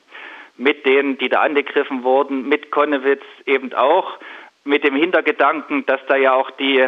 mit 0.58 0.86
denen, 0.86 1.18
die 1.18 1.30
da 1.30 1.42
angegriffen 1.42 2.04
wurden, 2.04 2.48
mit 2.48 2.72
Konnewitz 2.72 3.24
eben 3.46 3.74
auch 3.74 4.20
mit 4.66 4.86
dem 4.86 4.96
Hintergedanken, 4.96 5.86
dass 5.86 6.00
da 6.08 6.16
ja 6.16 6.34
auch 6.34 6.50
die 6.52 6.82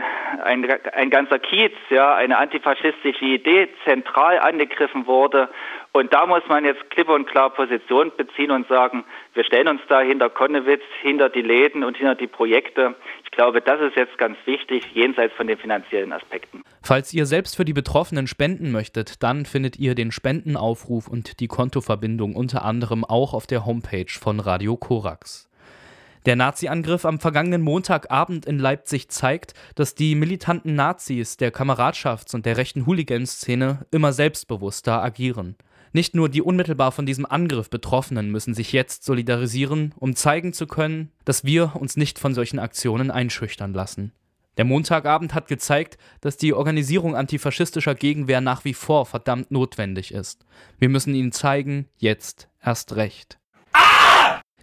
ein, 0.44 0.65
ein 0.94 1.10
ganzer 1.10 1.39
Kiez, 1.39 1.74
ja, 1.89 2.15
eine 2.15 2.38
antifaschistische 2.38 3.25
Idee 3.25 3.67
zentral 3.84 4.39
angegriffen 4.39 5.08
wurde. 5.08 5.50
Und 5.91 6.13
da 6.13 6.25
muss 6.25 6.44
man 6.48 6.63
jetzt 6.63 6.89
klipp 6.89 7.10
und 7.10 7.25
klar 7.27 7.50
Position 7.50 8.12
beziehen 8.15 8.51
und 8.51 8.67
sagen, 8.67 9.03
wir 9.34 9.44
stellen 9.44 9.67
uns 9.67 9.82
da 9.89 10.01
hinter 10.01 10.29
Konnewitz, 10.29 10.84
hinter 11.01 11.29
die 11.29 11.41
Läden 11.41 11.84
und 11.84 11.98
hinter 11.98 12.15
die 12.15 12.27
Projekte. 12.27 12.96
Ich 13.25 13.32
glaube, 13.32 13.62
das 13.62 13.82
ist 13.82 13.98
jetzt 13.98 14.17
ganz 14.17 14.38
wichtig, 14.46 14.86
jenseits 14.94 15.34
von 15.36 15.48
den 15.48 15.58
finanziellen 15.58 16.13
Aspekten. 16.13 16.63
Falls 16.82 17.13
ihr 17.13 17.25
selbst 17.25 17.58
für 17.58 17.65
die 17.65 17.74
Betroffenen 17.74 18.27
spenden 18.27 18.72
möchtet, 18.72 19.22
dann 19.22 19.46
findet 19.46 19.77
ihr 19.77 19.96
den 19.96 20.12
Spendenaufruf 20.12 21.08
und 21.10 21.41
die 21.41 21.48
Kontoverbindung 21.48 22.36
unter 22.36 22.63
anderem 22.63 23.03
auch 23.03 23.34
auf 23.34 23.48
der 23.48 23.65
Homepage 23.65 24.12
von 24.12 24.39
Radio 24.39 24.77
Korax. 24.77 25.50
Der 26.25 26.36
Nazi-Angriff 26.36 27.05
am 27.05 27.20
vergangenen 27.20 27.62
Montagabend 27.62 28.48
in 28.48 28.58
Leipzig 28.58 29.10
zeigt, 29.10 29.53
dass 29.75 29.94
die 29.94 30.15
militanten 30.15 30.74
Nazis 30.74 31.38
der 31.38 31.53
Kameradschafts- 31.53 32.34
und 32.34 32.48
der 32.48 32.58
rechten 32.58 32.88
Hooligan-Szene 32.88 33.86
immer 33.91 34.12
selbstbewusster 34.12 35.03
agieren. 35.03 35.55
Nicht 35.94 36.15
nur 36.15 36.27
die 36.27 36.41
unmittelbar 36.41 36.91
von 36.91 37.05
diesem 37.05 37.27
Angriff 37.27 37.70
Betroffenen 37.70 38.32
müssen 38.32 38.55
sich 38.55 38.72
jetzt 38.72 39.03
solidarisieren, 39.03 39.94
um 39.98 40.15
zeigen 40.15 40.51
zu 40.51 40.65
können, 40.65 41.12
dass 41.25 41.44
wir 41.44 41.75
uns 41.75 41.96
nicht 41.96 42.17
von 42.17 42.34
solchen 42.34 42.58
Aktionen 42.58 43.12
einschüchtern 43.12 43.74
lassen. 43.74 44.12
Der 44.58 44.65
Montagabend 44.65 45.36
hat 45.36 45.48
gezeigt, 45.48 46.00
dass 46.22 46.38
die 46.38 46.53
Organisierung 46.53 47.15
antifaschistischer 47.15 47.94
Gegenwehr 47.94 48.41
nach 48.41 48.65
wie 48.65 48.74
vor 48.74 49.05
verdammt 49.05 49.51
notwendig 49.51 50.12
ist. 50.12 50.44
Wir 50.79 50.89
müssen 50.89 51.13
ihnen 51.13 51.32
zeigen, 51.32 51.88
jetzt 51.98 52.50
erst 52.63 52.96
recht. 52.96 53.38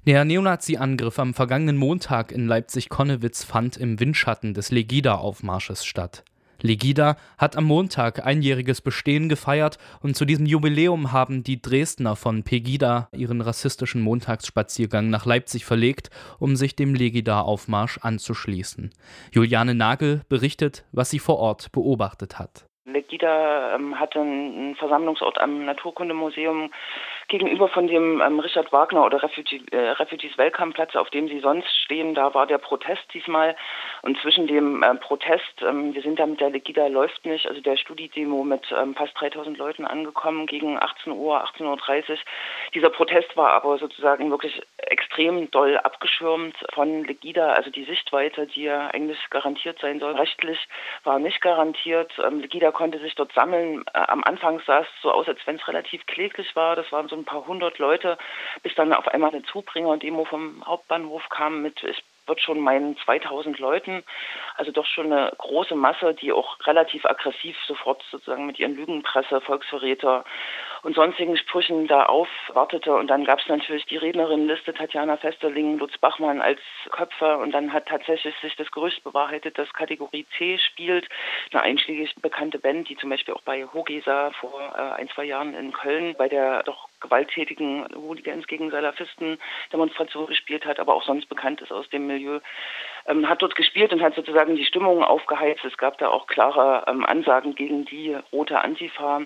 Der 0.05 0.25
Neonazi-Angriff 0.25 1.21
am 1.21 1.33
vergangenen 1.33 1.77
Montag 1.77 2.33
in 2.33 2.49
Leipzig-Konnewitz 2.49 3.45
fand 3.45 3.77
im 3.77 4.01
Windschatten 4.01 4.53
des 4.53 4.73
Legida-Aufmarsches 4.73 5.85
statt. 5.85 6.25
Legida 6.61 7.15
hat 7.39 7.57
am 7.57 7.63
Montag 7.63 8.27
einjähriges 8.27 8.81
Bestehen 8.81 9.29
gefeiert 9.29 9.79
und 10.03 10.17
zu 10.17 10.25
diesem 10.25 10.45
Jubiläum 10.45 11.13
haben 11.13 11.45
die 11.45 11.63
Dresdner 11.63 12.17
von 12.17 12.43
Pegida 12.43 13.11
ihren 13.13 13.41
rassistischen 13.41 14.03
Montagsspaziergang 14.03 15.09
nach 15.09 15.25
Leipzig 15.25 15.65
verlegt, 15.65 16.11
um 16.41 16.57
sich 16.57 16.75
dem 16.75 16.97
Legida-Aufmarsch 16.97 17.99
anzuschließen. 18.03 18.91
Juliane 19.31 19.77
Nagel 19.77 20.23
berichtet, 20.29 20.85
was 20.91 21.11
sie 21.11 21.21
vor 21.21 21.39
Ort 21.39 21.71
beobachtet 21.71 22.41
hat. 22.41 22.67
Legida 22.85 23.77
ähm, 23.77 23.99
hatte 23.99 24.21
einen 24.21 24.75
Versammlungsort 24.75 25.41
am 25.41 25.65
Naturkundemuseum 25.65 26.73
gegenüber 27.33 27.67
von 27.69 27.87
dem 27.87 28.21
ähm, 28.21 28.41
Richard 28.41 28.71
Wagner 28.73 29.07
oder 29.07 29.23
Refugee, 29.23 29.63
äh, 29.73 29.93
Refugees 29.93 30.37
Welcome 30.37 30.73
Platz, 30.73 30.95
auf 30.95 31.09
dem 31.11 31.29
sie 31.29 31.41
sonst 31.41 31.75
stehen. 31.85 32.15
Da 32.15 32.35
war 32.35 32.47
der 32.47 32.59
Protest 32.59 33.03
diesmal. 33.15 33.57
Und 34.03 34.19
zwischen 34.19 34.47
dem 34.47 34.83
äh, 34.83 34.95
Protest, 34.97 35.63
ähm, 35.63 35.95
wir 35.95 36.03
sind 36.03 36.19
da 36.19 36.27
mit 36.27 36.41
der 36.43 36.51
Legida 36.51 36.89
läuft 36.89 37.25
nicht, 37.25 37.47
also 37.47 37.63
der 37.63 37.79
Studi-Demo 37.79 38.45
mit 38.45 38.67
ähm, 38.79 38.95
fast 38.95 39.19
3000 39.19 39.57
Leuten 39.57 39.87
angekommen 39.87 40.47
gegen 40.47 40.79
18 40.79 41.13
Uhr, 41.15 41.43
18.30 41.43 42.11
Uhr. 42.11 42.19
Dieser 42.75 42.91
Protest 42.91 43.35
war 43.35 43.53
aber 43.53 43.79
sozusagen 43.79 44.31
wirklich 44.31 44.61
extrem 44.77 45.51
doll 45.51 45.79
abgeschirmt 45.79 46.57
von 46.75 47.05
Legida. 47.05 47.55
Also 47.55 47.71
die 47.71 47.85
Sichtweite, 47.85 48.47
die 48.47 48.65
ja 48.65 48.89
eigentlich 48.89 49.19
garantiert 49.31 49.79
sein 49.81 50.01
soll, 50.01 50.17
rechtlich 50.17 50.59
war 51.05 51.19
nicht 51.19 51.41
garantiert. 51.41 52.13
Ähm, 52.23 52.41
Legida 52.41 52.73
konnte 52.73 52.99
sich 52.99 53.15
dort 53.15 53.33
sammeln. 53.33 53.85
Äh, 53.95 54.01
am 54.09 54.23
Anfang 54.23 54.61
sah 54.67 54.81
es 54.81 54.89
so 55.01 55.11
aus, 55.11 55.27
als 55.27 55.41
wenn 55.47 55.57
es 55.57 55.67
relativ 55.67 56.05
kläglich 56.05 56.55
war. 56.55 56.77
Das 56.77 56.93
waren 56.93 57.09
so 57.09 57.22
ein 57.23 57.25
paar 57.25 57.47
hundert 57.47 57.79
Leute, 57.79 58.19
bis 58.63 58.75
dann 58.75 58.93
auf 58.93 59.09
einmal 59.09 59.31
eine 59.31 59.43
Zubringer-Demo 59.45 60.25
vom 60.25 60.65
Hauptbahnhof 60.67 61.29
kam 61.29 61.63
mit, 61.63 61.83
ich 61.83 62.05
wird 62.27 62.41
schon 62.41 62.61
meinen 62.61 62.97
2000 62.99 63.59
Leuten, 63.59 64.05
also 64.57 64.71
doch 64.71 64.87
schon 64.87 65.13
eine 65.13 65.33
große 65.39 65.75
Masse, 65.75 66.15
die 66.15 66.33
auch 66.33 66.57
relativ 66.67 67.05
aggressiv 67.05 67.57
sofort 67.67 68.03
sozusagen 68.11 68.47
mit 68.47 68.59
ihren 68.59 68.77
Lügenpresse, 68.77 69.41
Volksverräter 69.41 70.25
und 70.83 70.97
sonstigen 70.97 71.37
Sprüchen 71.37 71.87
da 71.87 72.07
aufwartete. 72.07 72.95
Und 72.95 73.07
dann 73.09 73.25
gab 73.25 73.39
es 73.39 73.47
natürlich 73.49 73.87
die 73.87 73.97
Rednerinnenliste 73.97 74.75
Tatjana 74.75 75.17
Festerling, 75.17 75.79
Lutz 75.79 75.97
Bachmann 75.99 76.41
als 76.41 76.61
Köpfe. 76.91 77.39
Und 77.39 77.53
dann 77.53 77.73
hat 77.73 77.87
tatsächlich 77.87 78.35
sich 78.43 78.57
das 78.57 78.71
Gerücht 78.73 79.05
bewahrheitet, 79.05 79.59
dass 79.59 79.73
Kategorie 79.73 80.27
C 80.37 80.59
spielt, 80.59 81.09
eine 81.53 81.63
einschlägig 81.63 82.15
bekannte 82.21 82.59
Band, 82.59 82.89
die 82.89 82.97
zum 82.97 83.11
Beispiel 83.11 83.35
auch 83.35 83.43
bei 83.43 83.65
Hogesa 83.65 84.33
vor 84.33 84.61
äh, 84.77 85.01
ein, 85.01 85.09
zwei 85.11 85.25
Jahren 85.25 85.55
in 85.55 85.73
Köln 85.73 86.15
bei 86.19 86.29
der 86.29 86.65
doch 86.65 86.89
gewalttätigen 87.01 87.87
Hooligans 87.95 88.47
gegen 88.47 88.71
Salafisten 88.71 89.39
Demonstration 89.73 90.27
gespielt 90.27 90.65
hat, 90.65 90.81
aber 90.81 90.95
auch 90.95 91.05
sonst 91.05 91.29
bekannt 91.29 91.61
ist 91.61 91.73
aus 91.73 91.89
dem 91.91 92.07
Milieu, 92.07 92.41
ähm, 93.07 93.29
hat 93.29 93.43
dort 93.43 93.57
gespielt 93.57 93.93
und 93.93 94.03
hat 94.03 94.15
sozusagen 94.15 94.57
die 94.57 94.65
Stimmung 94.65 95.03
aufgeheizt. 95.03 95.65
Es 95.65 95.77
gab 95.77 95.99
da 95.99 96.09
auch 96.09 96.27
klare 96.27 96.85
ähm, 96.87 97.05
Ansagen 97.05 97.55
gegen 97.55 97.85
die 97.85 98.17
rote 98.33 98.61
Antifa. 98.61 99.23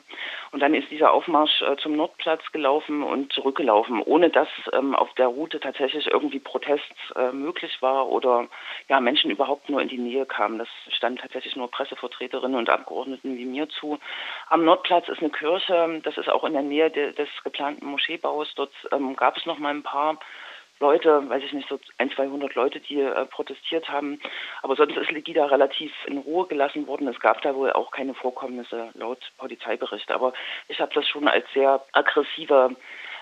Und 0.52 0.60
dann 0.60 0.74
ist 0.74 0.90
dieser 0.90 1.12
Aufmarsch 1.12 1.62
äh, 1.62 1.76
zum 1.76 1.96
Nordplatz 1.96 2.42
gelaufen 2.52 3.02
und 3.02 3.32
zurückgelaufen, 3.32 4.00
ohne 4.02 4.30
dass 4.30 4.48
ähm, 4.72 4.94
auf 4.94 5.12
der 5.14 5.26
Route 5.26 5.60
tatsächlich 5.60 6.06
irgendwie 6.06 6.38
Protest 6.38 6.84
äh, 7.14 7.32
möglich 7.32 7.80
war 7.80 8.08
oder 8.08 8.46
ja 8.88 9.00
Menschen 9.00 9.30
überhaupt 9.30 9.68
nur 9.68 9.82
in 9.82 9.88
die 9.88 9.98
Nähe 9.98 10.26
kamen. 10.26 10.58
Das 10.58 10.68
stand 10.90 11.20
tatsächlich 11.20 11.56
nur 11.56 11.70
Pressevertreterinnen 11.70 12.58
und 12.58 12.70
Abgeordneten 12.70 13.36
wie 13.36 13.44
mir 13.44 13.68
zu. 13.68 13.98
Am 14.48 14.64
Nordplatz 14.64 15.08
ist 15.08 15.20
eine 15.20 15.30
Kirche, 15.30 16.00
das 16.02 16.16
ist 16.16 16.28
auch 16.28 16.44
in 16.44 16.52
der 16.52 16.62
Nähe 16.62 16.90
de 16.90 17.12
des 17.12 17.28
geplanten 17.44 17.86
Moscheebaus. 17.86 18.52
Dort 18.54 18.72
ähm, 18.92 19.16
gab 19.16 19.36
es 19.36 19.46
noch 19.46 19.58
mal 19.58 19.70
ein 19.70 19.82
paar 19.82 20.18
Leute, 20.78 21.28
weiß 21.28 21.42
ich 21.42 21.52
nicht, 21.52 21.68
so 21.68 21.78
ein, 21.98 22.10
200 22.10 22.54
Leute, 22.54 22.80
die 22.80 23.00
äh, 23.00 23.24
protestiert 23.26 23.88
haben. 23.88 24.20
Aber 24.62 24.76
sonst 24.76 24.96
ist 24.96 25.10
Legida 25.10 25.46
relativ 25.46 25.92
in 26.06 26.18
Ruhe 26.18 26.46
gelassen 26.46 26.86
worden. 26.86 27.08
Es 27.08 27.20
gab 27.20 27.40
da 27.42 27.54
wohl 27.54 27.72
auch 27.72 27.90
keine 27.90 28.14
Vorkommnisse 28.14 28.90
laut 28.94 29.20
Polizeibericht. 29.38 30.10
Aber 30.10 30.32
ich 30.68 30.80
habe 30.80 30.92
das 30.94 31.08
schon 31.08 31.28
als 31.28 31.46
sehr 31.54 31.82
aggressive 31.92 32.76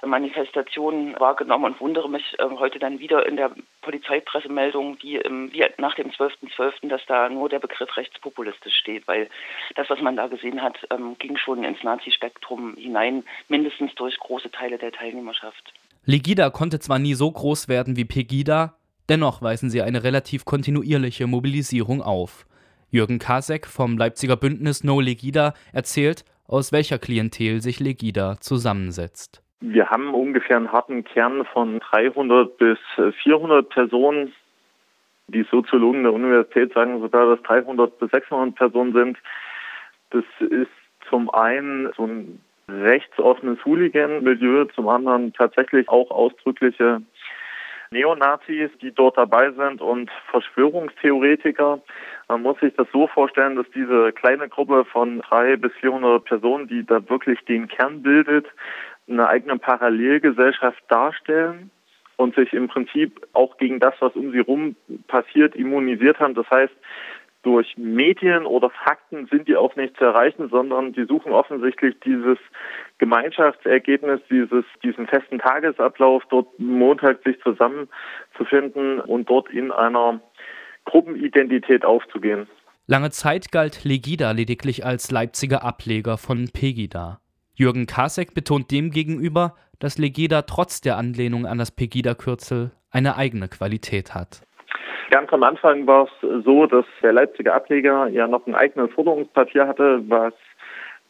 Manifestation 0.06 1.18
wahrgenommen 1.18 1.64
und 1.64 1.80
wundere 1.80 2.08
mich 2.08 2.38
äh, 2.38 2.44
heute 2.44 2.78
dann 2.78 2.98
wieder 2.98 3.26
in 3.26 3.36
der 3.36 3.52
Polizeipressemeldung, 3.82 4.98
wie, 5.00 5.16
ähm, 5.16 5.52
wie 5.52 5.64
nach 5.78 5.94
dem 5.94 6.10
12.12., 6.10 6.54
.12., 6.56 6.88
dass 6.88 7.04
da 7.06 7.28
nur 7.28 7.48
der 7.48 7.58
Begriff 7.58 7.96
rechtspopulistisch 7.96 8.76
steht, 8.76 9.06
weil 9.06 9.28
das, 9.76 9.88
was 9.90 10.00
man 10.00 10.16
da 10.16 10.26
gesehen 10.26 10.62
hat, 10.62 10.78
ähm, 10.90 11.16
ging 11.18 11.36
schon 11.36 11.64
ins 11.64 11.82
Nazi-Spektrum 11.82 12.74
hinein, 12.76 13.24
mindestens 13.48 13.94
durch 13.94 14.18
große 14.18 14.50
Teile 14.50 14.78
der 14.78 14.92
Teilnehmerschaft. 14.92 15.72
Legida 16.06 16.50
konnte 16.50 16.80
zwar 16.80 16.98
nie 16.98 17.14
so 17.14 17.30
groß 17.30 17.68
werden 17.68 17.96
wie 17.96 18.04
Pegida, 18.04 18.74
dennoch 19.08 19.40
weisen 19.40 19.70
sie 19.70 19.80
eine 19.80 20.04
relativ 20.04 20.44
kontinuierliche 20.44 21.26
Mobilisierung 21.26 22.02
auf. 22.02 22.44
Jürgen 22.90 23.18
Kasek 23.18 23.66
vom 23.66 23.96
Leipziger 23.96 24.36
Bündnis 24.36 24.84
No 24.84 25.00
Legida 25.00 25.54
erzählt, 25.72 26.26
aus 26.46 26.72
welcher 26.72 26.98
Klientel 26.98 27.62
sich 27.62 27.80
Legida 27.80 28.36
zusammensetzt. 28.38 29.42
Wir 29.60 29.88
haben 29.88 30.12
ungefähr 30.12 30.58
einen 30.58 30.72
harten 30.72 31.04
Kern 31.04 31.46
von 31.46 31.80
300 31.80 32.58
bis 32.58 32.78
400 33.22 33.66
Personen. 33.70 34.34
Die 35.28 35.46
Soziologen 35.50 36.02
der 36.02 36.12
Universität 36.12 36.74
sagen 36.74 37.00
sogar, 37.00 37.34
dass 37.34 37.42
300 37.44 37.98
bis 37.98 38.10
600 38.10 38.54
Personen 38.54 38.92
sind. 38.92 39.18
Das 40.10 40.24
ist 40.40 40.68
zum 41.08 41.30
einen 41.30 41.90
so 41.96 42.04
ein 42.06 42.40
rechtsoffenes 42.68 43.64
Hooligan-Milieu, 43.64 44.64
zum 44.74 44.88
anderen 44.88 45.32
tatsächlich 45.32 45.88
auch 45.88 46.10
ausdrückliche 46.10 47.02
Neonazis, 47.90 48.70
die 48.82 48.92
dort 48.92 49.16
dabei 49.16 49.52
sind 49.52 49.80
und 49.80 50.10
Verschwörungstheoretiker. 50.30 51.80
Man 52.28 52.42
muss 52.42 52.58
sich 52.60 52.74
das 52.74 52.88
so 52.92 53.06
vorstellen, 53.06 53.56
dass 53.56 53.66
diese 53.74 54.12
kleine 54.12 54.48
Gruppe 54.48 54.84
von 54.84 55.20
drei 55.20 55.56
bis 55.56 55.72
400 55.80 56.24
Personen, 56.24 56.68
die 56.68 56.84
da 56.84 57.08
wirklich 57.08 57.40
den 57.44 57.68
Kern 57.68 58.02
bildet, 58.02 58.46
eine 59.08 59.28
eigene 59.28 59.58
Parallelgesellschaft 59.58 60.82
darstellen 60.88 61.70
und 62.16 62.34
sich 62.34 62.52
im 62.52 62.68
Prinzip 62.68 63.26
auch 63.32 63.56
gegen 63.58 63.80
das, 63.80 63.94
was 64.00 64.14
um 64.14 64.32
sie 64.32 64.40
rum 64.40 64.76
passiert, 65.08 65.54
immunisiert 65.54 66.20
haben. 66.20 66.34
Das 66.34 66.48
heißt, 66.50 66.74
durch 67.44 67.76
Medien 67.76 68.46
oder 68.46 68.70
Fakten 68.70 69.26
sind 69.26 69.46
die 69.46 69.56
auch 69.56 69.76
nicht 69.76 69.96
zu 69.96 70.04
erreichen, 70.04 70.48
sondern 70.48 70.92
die 70.92 71.04
suchen 71.04 71.32
offensichtlich 71.32 71.94
dieses 72.04 72.38
Gemeinschaftsergebnis, 72.98 74.20
dieses, 74.30 74.64
diesen 74.82 75.06
festen 75.06 75.38
Tagesablauf, 75.38 76.22
dort 76.30 76.58
Montag 76.58 77.22
sich 77.22 77.40
zusammenzufinden 77.42 79.00
und 79.00 79.28
dort 79.28 79.50
in 79.50 79.70
einer 79.70 80.20
Gruppenidentität 80.86 81.84
aufzugehen. 81.84 82.48
Lange 82.86 83.10
Zeit 83.10 83.52
galt 83.52 83.84
Legida 83.84 84.32
lediglich 84.32 84.84
als 84.84 85.10
Leipziger 85.10 85.62
Ableger 85.62 86.18
von 86.18 86.48
Pegida. 86.52 87.20
Jürgen 87.54 87.86
Kasek 87.86 88.34
betont 88.34 88.70
demgegenüber, 88.70 89.54
dass 89.78 89.98
Legida 89.98 90.42
trotz 90.42 90.80
der 90.80 90.96
Anlehnung 90.96 91.46
an 91.46 91.58
das 91.58 91.70
Pegida-Kürzel 91.70 92.72
eine 92.90 93.16
eigene 93.16 93.48
Qualität 93.48 94.14
hat. 94.14 94.42
Ganz 95.10 95.32
am 95.32 95.42
Anfang 95.42 95.86
war 95.86 96.04
es 96.04 96.44
so, 96.44 96.66
dass 96.66 96.84
der 97.02 97.12
Leipziger 97.12 97.54
Ableger 97.54 98.08
ja 98.08 98.26
noch 98.26 98.46
ein 98.46 98.54
eigenes 98.54 98.90
Forderungspapier 98.92 99.68
hatte, 99.68 100.02
was 100.08 100.34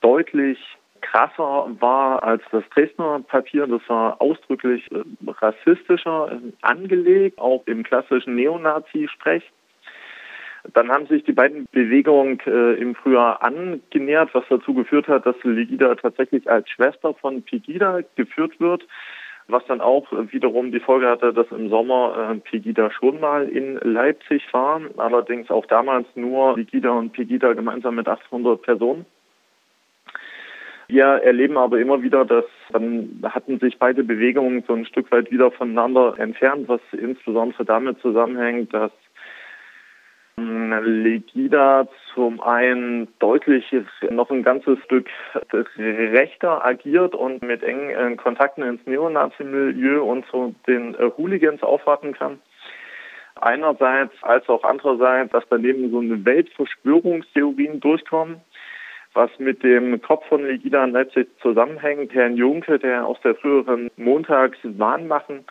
deutlich 0.00 0.58
krasser 1.00 1.68
war 1.80 2.22
als 2.22 2.42
das 2.50 2.64
Dresdner 2.74 3.20
Papier. 3.26 3.66
Das 3.66 3.82
war 3.88 4.20
ausdrücklich 4.20 4.90
äh, 4.90 5.02
rassistischer 5.26 6.32
äh, 6.32 6.52
angelegt, 6.62 7.38
auch 7.38 7.62
im 7.66 7.82
klassischen 7.82 8.34
Neonazi-Sprech. 8.34 9.44
Dann 10.72 10.90
haben 10.90 11.06
sich 11.06 11.24
die 11.24 11.32
beiden 11.32 11.66
Bewegungen 11.72 12.40
äh, 12.46 12.74
im 12.74 12.94
Frühjahr 12.94 13.42
angenähert, 13.42 14.30
was 14.32 14.44
dazu 14.48 14.72
geführt 14.72 15.08
hat, 15.08 15.26
dass 15.26 15.36
Legida 15.42 15.94
tatsächlich 15.94 16.50
als 16.50 16.68
Schwester 16.70 17.12
von 17.14 17.42
Pegida 17.42 18.00
geführt 18.16 18.58
wird 18.60 18.86
was 19.48 19.64
dann 19.66 19.80
auch 19.80 20.06
wiederum 20.32 20.72
die 20.72 20.80
Folge 20.80 21.08
hatte, 21.08 21.32
dass 21.32 21.50
im 21.50 21.68
Sommer 21.68 22.30
äh, 22.32 22.40
Pegida 22.40 22.90
schon 22.90 23.20
mal 23.20 23.48
in 23.48 23.78
Leipzig 23.82 24.42
war, 24.52 24.80
allerdings 24.96 25.50
auch 25.50 25.66
damals 25.66 26.06
nur 26.14 26.54
Pegida 26.54 26.90
und 26.90 27.12
Pegida 27.12 27.52
gemeinsam 27.52 27.96
mit 27.96 28.08
800 28.08 28.62
Personen. 28.62 29.04
Wir 30.88 31.04
erleben 31.04 31.56
aber 31.56 31.78
immer 31.78 32.02
wieder, 32.02 32.24
dass 32.24 32.44
dann 32.70 33.22
hatten 33.22 33.58
sich 33.58 33.78
beide 33.78 34.04
Bewegungen 34.04 34.64
so 34.66 34.74
ein 34.74 34.84
Stück 34.84 35.10
weit 35.12 35.30
wieder 35.30 35.50
voneinander 35.50 36.18
entfernt, 36.18 36.68
was 36.68 36.80
insbesondere 36.92 37.64
damit 37.64 38.00
zusammenhängt, 38.00 38.72
dass 38.74 38.92
Legida 40.36 41.86
zum 42.12 42.40
einen 42.40 43.08
deutlich 43.18 43.64
noch 44.10 44.30
ein 44.30 44.42
ganzes 44.42 44.78
Stück 44.84 45.08
rechter 45.78 46.64
agiert 46.64 47.14
und 47.14 47.42
mit 47.42 47.62
engen 47.62 48.16
Kontakten 48.16 48.64
ins 48.64 48.84
Neonazi-Milieu 48.86 50.02
und 50.02 50.26
zu 50.26 50.54
den 50.66 50.96
Hooligans 51.16 51.62
aufwarten 51.62 52.12
kann. 52.12 52.40
Einerseits 53.40 54.12
als 54.22 54.48
auch 54.48 54.64
andererseits, 54.64 55.32
dass 55.32 55.44
daneben 55.50 55.90
so 55.90 56.00
eine 56.00 56.24
Weltverschwörungstheorien 56.24 57.80
durchkommen, 57.80 58.40
was 59.12 59.30
mit 59.38 59.62
dem 59.62 60.00
Kopf 60.02 60.26
von 60.28 60.44
Legida 60.44 60.84
in 60.84 60.92
Leipzig 60.92 61.28
zusammenhängt. 61.40 62.14
Herrn 62.14 62.36
Junke, 62.36 62.78
der 62.78 63.06
aus 63.06 63.20
der 63.22 63.34
früheren 63.34 63.90
Montagswahn 63.96 65.06
machen 65.08 65.44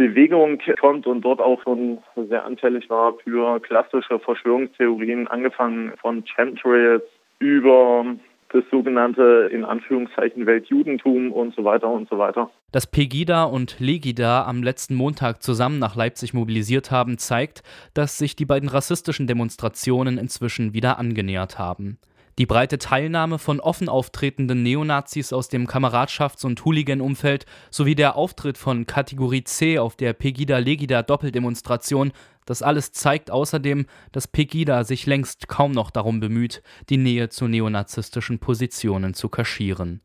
Bewegung 0.00 0.58
kommt 0.80 1.06
und 1.06 1.20
dort 1.20 1.40
auch 1.40 1.62
schon 1.62 1.98
sehr 2.28 2.46
anfällig 2.46 2.88
war 2.88 3.12
für 3.22 3.60
klassische 3.60 4.18
Verschwörungstheorien, 4.18 5.28
angefangen 5.28 5.92
von 6.00 6.24
Chemtrails 6.24 7.02
über 7.38 8.06
das 8.48 8.64
sogenannte 8.70 9.50
in 9.52 9.62
Anführungszeichen 9.62 10.46
Weltjudentum 10.46 11.30
und 11.32 11.54
so 11.54 11.64
weiter 11.64 11.88
und 11.88 12.08
so 12.08 12.16
weiter. 12.16 12.50
Dass 12.72 12.86
Pegida 12.86 13.44
und 13.44 13.78
Legida 13.78 14.46
am 14.46 14.62
letzten 14.62 14.94
Montag 14.94 15.42
zusammen 15.42 15.78
nach 15.78 15.96
Leipzig 15.96 16.32
mobilisiert 16.32 16.90
haben, 16.90 17.18
zeigt, 17.18 17.62
dass 17.92 18.16
sich 18.16 18.34
die 18.34 18.46
beiden 18.46 18.70
rassistischen 18.70 19.26
Demonstrationen 19.26 20.16
inzwischen 20.16 20.72
wieder 20.72 20.98
angenähert 20.98 21.58
haben. 21.58 21.98
Die 22.40 22.46
breite 22.46 22.78
Teilnahme 22.78 23.38
von 23.38 23.60
offen 23.60 23.90
auftretenden 23.90 24.62
Neonazis 24.62 25.34
aus 25.34 25.50
dem 25.50 25.66
Kameradschafts- 25.66 26.46
und 26.46 26.64
Hooligan-Umfeld 26.64 27.44
sowie 27.70 27.94
der 27.94 28.16
Auftritt 28.16 28.56
von 28.56 28.86
Kategorie 28.86 29.44
C 29.44 29.78
auf 29.78 29.94
der 29.94 30.14
Pegida-Legida-Doppeldemonstration, 30.14 32.12
das 32.46 32.62
alles 32.62 32.92
zeigt 32.92 33.30
außerdem, 33.30 33.84
dass 34.12 34.26
Pegida 34.26 34.84
sich 34.84 35.04
längst 35.04 35.48
kaum 35.48 35.72
noch 35.72 35.90
darum 35.90 36.20
bemüht, 36.20 36.62
die 36.88 36.96
Nähe 36.96 37.28
zu 37.28 37.46
neonazistischen 37.46 38.38
Positionen 38.38 39.12
zu 39.12 39.28
kaschieren. 39.28 40.00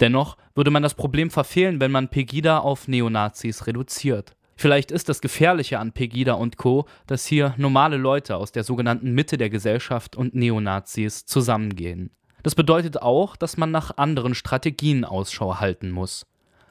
Dennoch 0.00 0.36
würde 0.56 0.72
man 0.72 0.82
das 0.82 0.94
Problem 0.94 1.30
verfehlen, 1.30 1.78
wenn 1.78 1.92
man 1.92 2.08
Pegida 2.08 2.58
auf 2.58 2.88
Neonazis 2.88 3.68
reduziert. 3.68 4.34
Vielleicht 4.60 4.90
ist 4.90 5.08
das 5.08 5.22
Gefährliche 5.22 5.78
an 5.78 5.92
Pegida 5.92 6.34
und 6.34 6.58
Co., 6.58 6.84
dass 7.06 7.24
hier 7.24 7.54
normale 7.56 7.96
Leute 7.96 8.36
aus 8.36 8.52
der 8.52 8.62
sogenannten 8.62 9.12
Mitte 9.12 9.38
der 9.38 9.48
Gesellschaft 9.48 10.16
und 10.16 10.34
Neonazis 10.34 11.24
zusammengehen. 11.24 12.10
Das 12.42 12.54
bedeutet 12.54 13.00
auch, 13.00 13.36
dass 13.36 13.56
man 13.56 13.70
nach 13.70 13.96
anderen 13.96 14.34
Strategien 14.34 15.06
Ausschau 15.06 15.60
halten 15.60 15.90
muss. 15.90 16.26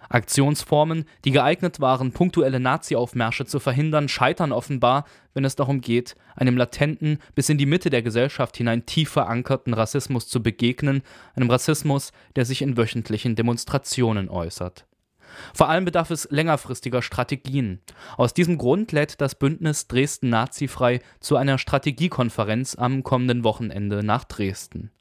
Aktionsformen, 0.07 1.05
die 1.25 1.31
geeignet 1.31 1.79
waren, 1.79 2.11
punktuelle 2.11 2.59
Nazi-Aufmärsche 2.59 3.47
zu 3.47 3.59
verhindern, 3.59 4.07
scheitern 4.07 4.51
offenbar, 4.51 5.05
wenn 5.33 5.43
es 5.43 5.55
darum 5.55 5.81
geht, 5.81 6.15
einem 6.35 6.57
latenten, 6.57 7.17
bis 7.33 7.49
in 7.49 7.57
die 7.57 7.65
Mitte 7.65 7.89
der 7.89 8.03
Gesellschaft 8.03 8.55
hinein 8.57 8.85
tief 8.85 9.09
verankerten 9.09 9.73
Rassismus 9.73 10.27
zu 10.27 10.43
begegnen, 10.43 11.01
einem 11.33 11.49
Rassismus, 11.49 12.11
der 12.35 12.45
sich 12.45 12.61
in 12.61 12.77
wöchentlichen 12.77 13.35
Demonstrationen 13.35 14.29
äußert. 14.29 14.85
Vor 15.53 15.69
allem 15.69 15.85
bedarf 15.85 16.11
es 16.11 16.27
längerfristiger 16.31 17.01
Strategien. 17.01 17.79
Aus 18.17 18.33
diesem 18.33 18.57
Grund 18.57 18.91
lädt 18.91 19.21
das 19.21 19.35
Bündnis 19.35 19.87
Dresden 19.87 20.29
Nazifrei 20.29 21.01
zu 21.19 21.35
einer 21.35 21.57
Strategiekonferenz 21.57 22.75
am 22.75 23.03
kommenden 23.03 23.43
Wochenende 23.43 24.03
nach 24.03 24.23
Dresden. 24.23 24.91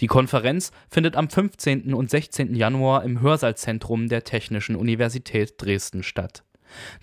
Die 0.00 0.06
Konferenz 0.06 0.72
findet 0.88 1.16
am 1.16 1.28
15. 1.28 1.92
und 1.94 2.10
16. 2.10 2.54
Januar 2.54 3.04
im 3.04 3.20
Hörsaalzentrum 3.20 4.08
der 4.08 4.24
Technischen 4.24 4.76
Universität 4.76 5.54
Dresden 5.58 6.02
statt. 6.02 6.42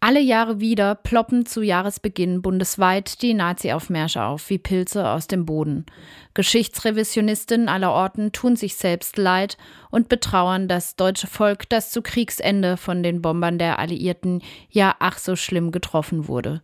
Alle 0.07 0.21
Jahre 0.21 0.61
wieder 0.61 0.97
ploppen 0.97 1.47
zu 1.47 1.63
Jahresbeginn 1.63 2.43
bundesweit 2.43 3.23
die 3.23 3.33
Nazi-Aufmärsche 3.33 4.23
auf 4.23 4.51
wie 4.51 4.59
Pilze 4.59 5.09
aus 5.09 5.29
dem 5.29 5.47
Boden. 5.47 5.87
Geschichtsrevisionistinnen 6.35 7.71
aller 7.71 7.91
Orten 7.91 8.31
tun 8.31 8.55
sich 8.55 8.75
selbst 8.77 9.17
leid 9.17 9.57
und 9.91 10.11
betrauern 10.11 10.69
das 10.69 10.97
deutsche 10.97 11.27
Volk, 11.27 11.71
das 11.71 11.91
zu 11.91 12.03
Kriegsende 12.03 12.77
von 12.77 13.03
den 13.03 13.23
Bombern 13.23 13.57
der 13.57 13.79
Alliierten 13.79 14.43
ja 14.69 14.95
ach 14.99 15.17
so 15.17 15.37
schlimm 15.37 15.73
getroffen 15.73 16.29
wurde. 16.29 16.61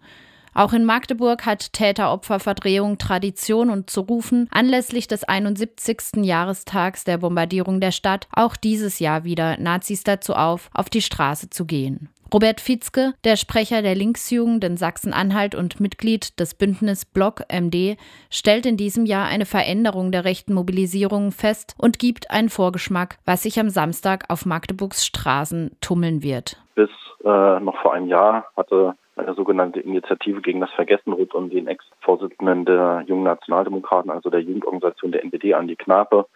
Auch 0.55 0.73
in 0.73 0.85
Magdeburg 0.85 1.47
hat 1.47 1.73
Täter-Opfer-Verdrehung 1.73 2.99
Tradition 2.99 3.71
und 3.71 3.91
zu 3.91 4.03
rufen, 4.03 4.49
anlässlich 4.51 5.09
des 5.09 5.25
71. 5.25 6.25
Jahrestags 6.25 7.05
der 7.05 7.19
Bombardierung 7.19 7.81
der 7.81 7.93
Stadt 7.93 8.27
auch 8.33 8.57
dieses 8.57 8.99
Jahr 8.99 9.25
wieder 9.25 9.57
Nazis 9.59 10.03
dazu 10.03 10.35
auf, 10.35 10.71
auf 10.75 10.91
die 10.91 11.03
Straße 11.03 11.51
zu 11.51 11.65
gehen. 11.67 12.09
Robert 12.33 12.61
Fitzke, 12.61 13.15
der 13.25 13.37
Sprecher 13.37 13.83
der 13.83 13.97
Linksjugend 13.97 14.63
in 14.63 14.77
Sachsen-Anhalt 14.77 15.57
und 15.57 15.81
Mitglied 15.81 16.39
des 16.39 16.55
Bündnis 16.55 17.05
Block 17.05 17.43
MD, 17.49 17.97
stellt 18.31 18.67
in 18.67 18.77
diesem 18.77 19.05
Jahr 19.05 19.27
eine 19.27 19.47
Veränderung 19.47 20.13
der 20.13 20.25
rechten 20.25 20.55
Mobilisierung 20.55 21.33
fest 21.33 21.75
und 21.77 21.99
gibt 21.99 22.31
einen 22.31 22.49
Vorgeschmack, 22.49 23.19
was 23.25 23.43
sich 23.43 23.59
am 23.59 23.69
Samstag 23.69 24.27
auf 24.29 24.47
Magdeburgs 24.47 25.05
Straßen 25.05 25.77
tummeln 25.81 26.23
wird. 26.23 26.57
Bis 26.77 26.91
äh, 27.25 27.61
noch 27.61 27.77
vor 27.83 27.95
einem 27.95 28.07
Jahr 28.07 28.47
hatte 28.57 28.95
eine 29.17 29.35
sogenannte 29.35 29.81
Initiative 29.81 30.41
gegen 30.41 30.61
das 30.61 30.71
Vergessen 30.71 31.13
rund 31.13 31.35
um 31.35 31.51
den 31.51 31.67
Ex-Vorsitzenden 31.67 32.65
der 32.65 33.05
Jungen 33.07 33.25
Nationaldemokraten, 33.25 34.11
also 34.11 34.31
der 34.31 34.41
Jugendorganisation 34.41 35.13
der 35.13 35.23
NPD, 35.23 35.55
Andi 35.55 35.77
Knape, 35.77 36.27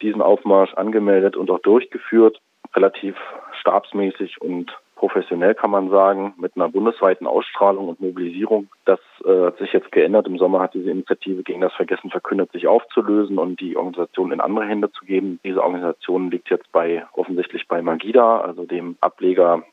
diesen 0.00 0.22
Aufmarsch 0.22 0.74
angemeldet 0.74 1.36
und 1.36 1.50
auch 1.50 1.60
durchgeführt, 1.60 2.40
relativ 2.74 3.16
stabsmäßig 3.60 4.40
und 4.40 4.72
professionell 5.02 5.56
kann 5.56 5.72
man 5.72 5.90
sagen, 5.90 6.32
mit 6.36 6.52
einer 6.54 6.68
bundesweiten 6.68 7.26
Ausstrahlung 7.26 7.88
und 7.88 8.00
Mobilisierung. 8.00 8.68
Das 8.84 9.00
äh, 9.24 9.46
hat 9.46 9.58
sich 9.58 9.72
jetzt 9.72 9.90
geändert. 9.90 10.28
Im 10.28 10.38
Sommer 10.38 10.60
hat 10.60 10.74
diese 10.74 10.90
Initiative 10.90 11.42
gegen 11.42 11.60
das 11.60 11.72
Vergessen 11.72 12.08
verkündet, 12.08 12.52
sich 12.52 12.68
aufzulösen 12.68 13.36
und 13.36 13.60
die 13.60 13.76
Organisation 13.76 14.30
in 14.30 14.40
andere 14.40 14.64
Hände 14.64 14.92
zu 14.92 15.04
geben. 15.04 15.40
Diese 15.44 15.60
Organisation 15.60 16.30
liegt 16.30 16.50
jetzt 16.50 16.70
bei 16.70 17.04
offensichtlich 17.14 17.66
bei 17.66 17.82
Magida, 17.82 18.42
also 18.42 18.64
dem 18.64 18.96
Ableger 19.00 19.64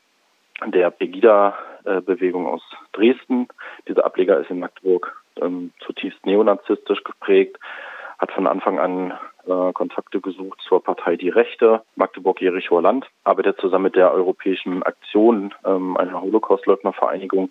der 0.66 0.90
Pegida-Bewegung 0.90 2.46
aus 2.46 2.62
Dresden. 2.92 3.48
Dieser 3.88 4.04
Ableger 4.04 4.38
ist 4.38 4.50
in 4.50 4.60
Magdeburg 4.60 5.16
ähm, 5.40 5.72
zutiefst 5.84 6.24
neonazistisch 6.26 7.02
geprägt, 7.04 7.58
hat 8.18 8.32
von 8.32 8.46
Anfang 8.46 8.78
an 8.78 9.12
äh, 9.46 9.72
Kontakte 9.72 10.20
gesucht 10.20 10.60
zur 10.68 10.82
Partei 10.82 11.16
Die 11.16 11.30
Rechte, 11.30 11.82
Magdeburg-Jerichoer 11.96 12.82
Land, 12.82 13.06
arbeitet 13.24 13.58
zusammen 13.60 13.84
mit 13.84 13.96
der 13.96 14.12
Europäischen 14.12 14.82
Aktion, 14.82 15.54
ähm, 15.64 15.96
einer 15.96 16.20
Holocaust-Leugner-Vereinigung 16.20 17.50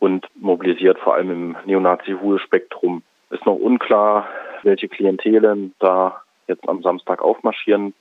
und 0.00 0.26
mobilisiert 0.34 0.98
vor 0.98 1.14
allem 1.14 1.30
im 1.30 1.56
Neonazi-Ruhespektrum. 1.64 3.02
Ist 3.30 3.46
noch 3.46 3.54
unklar, 3.54 4.28
welche 4.62 4.88
Klientelen 4.88 5.74
da 5.78 6.22
jetzt 6.46 6.68
am 6.68 6.82
Samstag 6.82 7.22
aufmarschieren 7.22 7.94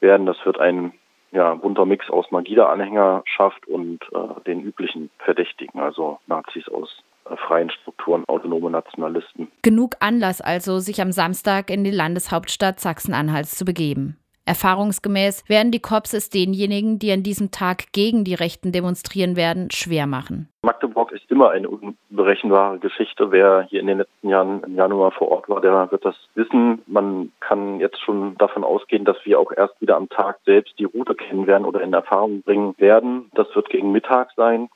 werden. 0.00 0.26
Das 0.26 0.36
wird 0.44 0.58
ein 0.58 0.92
ja, 1.34 1.54
bunter 1.54 1.84
Mix 1.84 2.08
aus 2.10 2.30
Magida-Anhängerschaft 2.30 3.66
und 3.66 4.00
äh, 4.12 4.40
den 4.46 4.62
üblichen 4.62 5.10
Verdächtigen, 5.18 5.80
also 5.80 6.18
Nazis 6.26 6.68
aus 6.68 7.02
äh, 7.28 7.36
freien 7.36 7.70
Strukturen, 7.70 8.24
autonome 8.28 8.70
Nationalisten. 8.70 9.48
Genug 9.62 9.96
Anlass 10.00 10.40
also, 10.40 10.78
sich 10.78 11.02
am 11.02 11.12
Samstag 11.12 11.70
in 11.70 11.84
die 11.84 11.90
Landeshauptstadt 11.90 12.80
Sachsen-Anhalts 12.80 13.56
zu 13.56 13.64
begeben. 13.64 14.16
Erfahrungsgemäß 14.46 15.48
werden 15.48 15.72
die 15.72 15.80
Cops 15.80 16.12
es 16.12 16.28
denjenigen, 16.28 16.98
die 16.98 17.12
an 17.12 17.22
diesem 17.22 17.50
Tag 17.50 17.92
gegen 17.92 18.24
die 18.24 18.34
Rechten 18.34 18.72
demonstrieren 18.72 19.36
werden, 19.36 19.70
schwer 19.70 20.06
machen. 20.06 20.48
Magdeburg 20.62 21.12
ist 21.12 21.30
immer 21.30 21.50
eine 21.50 21.68
unberechenbare 21.68 22.78
Geschichte. 22.78 23.30
Wer 23.30 23.62
hier 23.68 23.80
in 23.80 23.86
den 23.86 23.98
letzten 23.98 24.28
Jahren 24.28 24.62
im 24.62 24.76
Januar 24.76 25.12
vor 25.12 25.30
Ort 25.30 25.48
war, 25.48 25.60
der 25.60 25.90
wird 25.90 26.04
das 26.04 26.16
wissen. 26.34 26.82
Man 26.86 27.32
kann 27.40 27.80
jetzt 27.80 28.00
schon 28.00 28.36
davon 28.36 28.64
ausgehen, 28.64 29.04
dass 29.04 29.16
wir 29.24 29.38
auch 29.38 29.50
erst 29.50 29.80
wieder 29.80 29.96
am 29.96 30.08
Tag 30.08 30.38
selbst 30.44 30.78
die 30.78 30.84
Route 30.84 31.14
kennen 31.14 31.46
werden 31.46 31.64
oder 31.64 31.80
in 31.80 31.92
Erfahrung 31.92 32.42
bringen 32.42 32.74
werden. 32.78 33.30
Das 33.34 33.46
wird 33.54 33.70
gegen 33.70 33.92
Mittag 33.92 34.30
sein. 34.36 34.68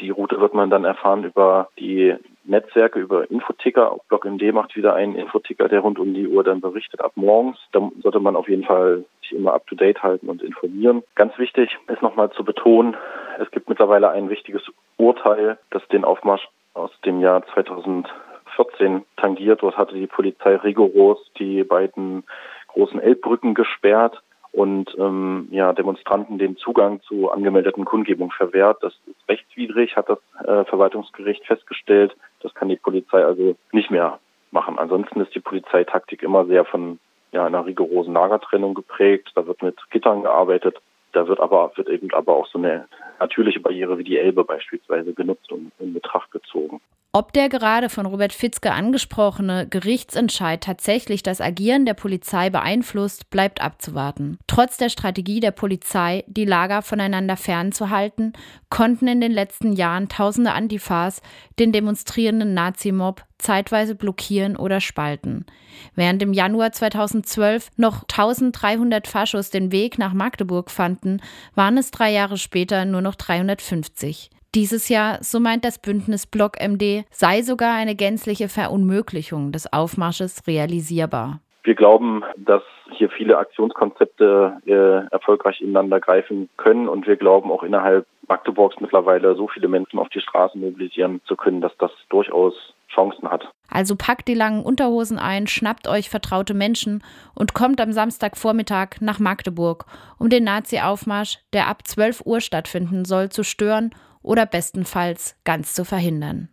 Die 0.00 0.10
Route 0.10 0.40
wird 0.40 0.54
man 0.54 0.70
dann 0.70 0.84
erfahren 0.84 1.24
über 1.24 1.68
die 1.78 2.14
Netzwerke, 2.46 2.98
über 2.98 3.30
Infoticker. 3.30 3.92
Auch 3.92 4.04
BlockMD 4.08 4.52
macht 4.52 4.76
wieder 4.76 4.94
einen 4.94 5.14
Infoticker, 5.14 5.68
der 5.68 5.80
rund 5.80 5.98
um 5.98 6.14
die 6.14 6.26
Uhr 6.26 6.44
dann 6.44 6.60
berichtet 6.60 7.00
ab 7.00 7.12
morgens. 7.14 7.58
Da 7.72 7.90
sollte 8.02 8.20
man 8.20 8.36
auf 8.36 8.48
jeden 8.48 8.64
Fall 8.64 9.04
sich 9.20 9.32
immer 9.32 9.54
up 9.54 9.66
to 9.66 9.74
date 9.74 10.02
halten 10.02 10.28
und 10.28 10.42
informieren. 10.42 11.02
Ganz 11.14 11.36
wichtig 11.38 11.76
ist 11.88 12.02
nochmal 12.02 12.30
zu 12.30 12.44
betonen, 12.44 12.96
es 13.38 13.50
gibt 13.50 13.68
mittlerweile 13.68 14.10
ein 14.10 14.30
wichtiges 14.30 14.62
Urteil, 14.96 15.58
das 15.70 15.86
den 15.88 16.04
Aufmarsch 16.04 16.48
aus 16.74 16.90
dem 17.04 17.20
Jahr 17.20 17.44
2014 17.52 19.04
tangiert. 19.16 19.62
Dort 19.62 19.76
hatte 19.76 19.94
die 19.94 20.06
Polizei 20.06 20.56
rigoros 20.56 21.18
die 21.38 21.64
beiden 21.64 22.24
großen 22.68 23.00
Elbbrücken 23.00 23.54
gesperrt 23.54 24.22
und 24.56 24.96
ähm, 24.98 25.48
ja, 25.50 25.74
Demonstranten 25.74 26.38
den 26.38 26.56
Zugang 26.56 27.02
zu 27.02 27.30
angemeldeten 27.30 27.84
Kundgebungen 27.84 28.32
verwehrt. 28.32 28.78
Das 28.80 28.94
ist 29.06 29.28
rechtswidrig, 29.28 29.96
hat 29.96 30.08
das 30.08 30.18
äh, 30.46 30.64
Verwaltungsgericht 30.64 31.44
festgestellt. 31.44 32.16
Das 32.40 32.54
kann 32.54 32.70
die 32.70 32.76
Polizei 32.76 33.22
also 33.22 33.54
nicht 33.72 33.90
mehr 33.90 34.18
machen. 34.52 34.78
Ansonsten 34.78 35.20
ist 35.20 35.34
die 35.34 35.40
Polizeitaktik 35.40 36.22
immer 36.22 36.46
sehr 36.46 36.64
von 36.64 36.98
ja, 37.32 37.44
einer 37.44 37.66
rigorosen 37.66 38.14
Lagertrennung 38.14 38.72
geprägt. 38.72 39.30
Da 39.34 39.46
wird 39.46 39.60
mit 39.62 39.78
Gittern 39.90 40.22
gearbeitet. 40.22 40.78
Da 41.12 41.28
wird 41.28 41.38
aber 41.38 41.72
wird 41.74 41.90
eben 41.90 42.10
aber 42.14 42.34
auch 42.34 42.46
so 42.46 42.56
eine 42.56 42.88
natürliche 43.20 43.60
Barriere 43.60 43.98
wie 43.98 44.04
die 44.04 44.16
Elbe 44.16 44.42
beispielsweise 44.42 45.12
genutzt 45.12 45.52
und 45.52 45.70
in 45.78 45.92
Betracht 45.92 46.30
gezogen. 46.30 46.80
Ob 47.16 47.32
der 47.32 47.48
gerade 47.48 47.88
von 47.88 48.04
Robert 48.04 48.34
Fitzke 48.34 48.72
angesprochene 48.72 49.66
Gerichtsentscheid 49.66 50.62
tatsächlich 50.62 51.22
das 51.22 51.40
Agieren 51.40 51.86
der 51.86 51.94
Polizei 51.94 52.50
beeinflusst, 52.50 53.30
bleibt 53.30 53.62
abzuwarten. 53.62 54.36
Trotz 54.46 54.76
der 54.76 54.90
Strategie 54.90 55.40
der 55.40 55.52
Polizei, 55.52 56.24
die 56.26 56.44
Lager 56.44 56.82
voneinander 56.82 57.38
fernzuhalten, 57.38 58.34
konnten 58.68 59.08
in 59.08 59.22
den 59.22 59.32
letzten 59.32 59.72
Jahren 59.72 60.10
tausende 60.10 60.52
Antifas 60.52 61.22
den 61.58 61.72
demonstrierenden 61.72 62.52
Nazi-Mob 62.52 63.24
zeitweise 63.38 63.94
blockieren 63.94 64.54
oder 64.54 64.82
spalten. 64.82 65.46
Während 65.94 66.22
im 66.22 66.34
Januar 66.34 66.72
2012 66.72 67.70
noch 67.78 68.02
1300 68.02 69.08
Faschos 69.08 69.48
den 69.48 69.72
Weg 69.72 69.96
nach 69.98 70.12
Magdeburg 70.12 70.70
fanden, 70.70 71.22
waren 71.54 71.78
es 71.78 71.90
drei 71.90 72.12
Jahre 72.12 72.36
später 72.36 72.84
nur 72.84 73.00
noch 73.00 73.14
350. 73.14 74.28
Dieses 74.54 74.88
Jahr, 74.88 75.18
so 75.22 75.40
meint 75.40 75.64
das 75.64 75.78
Bündnis 75.78 76.26
Block 76.26 76.60
MD, 76.60 77.04
sei 77.10 77.42
sogar 77.42 77.74
eine 77.74 77.94
gänzliche 77.94 78.48
Verunmöglichung 78.48 79.52
des 79.52 79.72
Aufmarsches 79.72 80.46
realisierbar. 80.46 81.40
Wir 81.62 81.74
glauben, 81.74 82.22
dass 82.36 82.62
hier 82.92 83.10
viele 83.10 83.38
Aktionskonzepte 83.38 84.58
äh, 84.66 85.12
erfolgreich 85.12 85.60
ineinander 85.60 85.98
greifen 85.98 86.48
können 86.56 86.88
und 86.88 87.06
wir 87.08 87.16
glauben 87.16 87.50
auch 87.50 87.64
innerhalb 87.64 88.06
Magdeburgs 88.28 88.76
mittlerweile 88.80 89.34
so 89.34 89.48
viele 89.48 89.68
Menschen 89.68 89.98
auf 89.98 90.08
die 90.10 90.20
Straßen 90.20 90.60
mobilisieren 90.60 91.20
zu 91.26 91.36
können, 91.36 91.60
dass 91.60 91.76
das 91.78 91.90
durchaus 92.08 92.54
Chancen 92.88 93.28
hat. 93.28 93.50
Also 93.68 93.96
packt 93.96 94.28
die 94.28 94.34
langen 94.34 94.64
Unterhosen 94.64 95.18
ein, 95.18 95.46
schnappt 95.46 95.88
euch 95.88 96.08
vertraute 96.08 96.54
Menschen 96.54 97.02
und 97.34 97.52
kommt 97.52 97.80
am 97.80 97.92
Samstagvormittag 97.92 99.00
nach 99.00 99.18
Magdeburg, 99.18 99.86
um 100.18 100.30
den 100.30 100.44
Nazi-Aufmarsch, 100.44 101.38
der 101.52 101.66
ab 101.68 101.86
12 101.86 102.22
Uhr 102.24 102.40
stattfinden 102.40 103.04
soll, 103.04 103.28
zu 103.28 103.42
stören 103.42 103.90
oder 104.26 104.44
bestenfalls 104.44 105.36
ganz 105.44 105.72
zu 105.72 105.84
verhindern. 105.84 106.48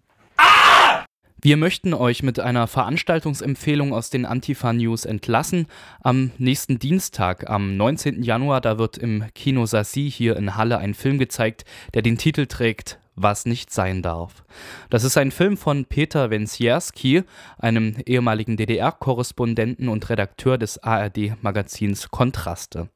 Wir 1.41 1.57
möchten 1.57 1.93
euch 1.93 2.23
mit 2.23 2.39
einer 2.39 2.67
Veranstaltungsempfehlung 2.67 3.93
aus 3.93 4.09
den 4.09 4.25
Antifa 4.25 4.71
News 4.71 5.03
entlassen. 5.03 5.67
Am 5.99 6.31
nächsten 6.37 6.79
Dienstag, 6.79 7.49
am 7.49 7.75
19. 7.75 8.23
Januar, 8.23 8.61
da 8.61 8.77
wird 8.77 8.97
im 8.97 9.25
Kino 9.35 9.65
Sassi 9.65 10.09
hier 10.09 10.37
in 10.37 10.55
Halle 10.55 10.77
ein 10.77 10.93
Film 10.93 11.17
gezeigt, 11.17 11.65
der 11.93 12.01
den 12.01 12.17
Titel 12.17 12.45
trägt 12.45 12.97
was 13.15 13.45
nicht 13.45 13.71
sein 13.71 14.01
darf. 14.01 14.43
Das 14.89 15.03
ist 15.03 15.17
ein 15.17 15.31
Film 15.31 15.57
von 15.57 15.85
Peter 15.85 16.29
Wensierski, 16.29 17.23
einem 17.57 17.95
ehemaligen 18.05 18.57
DDR-Korrespondenten 18.57 19.89
und 19.89 20.09
Redakteur 20.09 20.57
des 20.57 20.81
ARD-Magazins 20.81 22.09
Kontraste. 22.11 22.89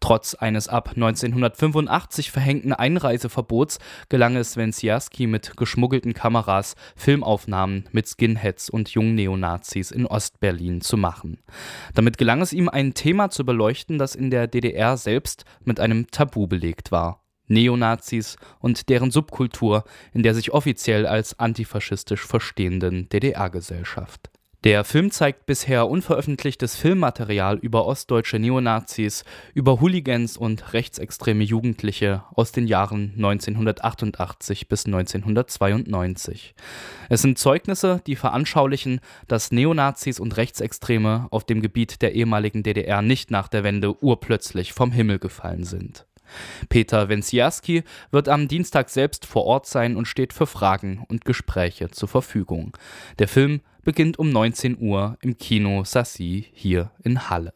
Trotz 0.00 0.34
eines 0.34 0.68
ab 0.68 0.90
1985 0.94 2.30
verhängten 2.30 2.72
Einreiseverbots 2.72 3.78
gelang 4.08 4.36
es 4.36 4.56
Wensierski 4.56 5.26
mit 5.26 5.56
geschmuggelten 5.56 6.14
Kameras 6.14 6.74
Filmaufnahmen 6.96 7.88
mit 7.92 8.08
Skinheads 8.08 8.70
und 8.70 8.88
jungen 8.90 9.14
Neonazis 9.14 9.90
in 9.90 10.06
Ostberlin 10.06 10.80
zu 10.80 10.96
machen. 10.96 11.38
Damit 11.94 12.18
gelang 12.18 12.40
es 12.40 12.52
ihm, 12.52 12.68
ein 12.68 12.94
Thema 12.94 13.30
zu 13.30 13.44
beleuchten, 13.44 13.98
das 13.98 14.14
in 14.14 14.30
der 14.30 14.46
DDR 14.46 14.96
selbst 14.96 15.44
mit 15.64 15.80
einem 15.80 16.10
Tabu 16.10 16.46
belegt 16.46 16.92
war. 16.92 17.22
Neonazis 17.48 18.36
und 18.60 18.88
deren 18.88 19.10
Subkultur 19.10 19.84
in 20.12 20.22
der 20.22 20.34
sich 20.34 20.52
offiziell 20.52 21.06
als 21.06 21.38
antifaschistisch 21.38 22.24
verstehenden 22.24 23.08
DDR-Gesellschaft. 23.08 24.30
Der 24.64 24.82
Film 24.82 25.12
zeigt 25.12 25.46
bisher 25.46 25.88
unveröffentlichtes 25.88 26.74
Filmmaterial 26.74 27.58
über 27.58 27.86
ostdeutsche 27.86 28.40
Neonazis, 28.40 29.24
über 29.54 29.80
Hooligans 29.80 30.36
und 30.36 30.72
rechtsextreme 30.72 31.44
Jugendliche 31.44 32.24
aus 32.34 32.50
den 32.50 32.66
Jahren 32.66 33.12
1988 33.16 34.66
bis 34.66 34.84
1992. 34.86 36.56
Es 37.08 37.22
sind 37.22 37.38
Zeugnisse, 37.38 38.02
die 38.08 38.16
veranschaulichen, 38.16 38.98
dass 39.28 39.52
Neonazis 39.52 40.18
und 40.18 40.36
Rechtsextreme 40.36 41.28
auf 41.30 41.44
dem 41.44 41.62
Gebiet 41.62 42.02
der 42.02 42.16
ehemaligen 42.16 42.64
DDR 42.64 43.00
nicht 43.00 43.30
nach 43.30 43.46
der 43.46 43.62
Wende 43.62 44.02
urplötzlich 44.02 44.72
vom 44.72 44.90
Himmel 44.90 45.20
gefallen 45.20 45.62
sind. 45.62 46.07
Peter 46.68 47.08
Wensierski 47.08 47.84
wird 48.10 48.28
am 48.28 48.48
Dienstag 48.48 48.90
selbst 48.90 49.26
vor 49.26 49.44
Ort 49.44 49.66
sein 49.66 49.96
und 49.96 50.06
steht 50.06 50.32
für 50.32 50.46
Fragen 50.46 51.04
und 51.08 51.24
Gespräche 51.24 51.90
zur 51.90 52.08
Verfügung. 52.08 52.76
Der 53.18 53.28
Film 53.28 53.60
beginnt 53.82 54.18
um 54.18 54.30
19 54.30 54.78
Uhr 54.78 55.16
im 55.22 55.38
Kino 55.38 55.84
Sassi 55.84 56.46
hier 56.52 56.90
in 57.02 57.30
Halle. 57.30 57.54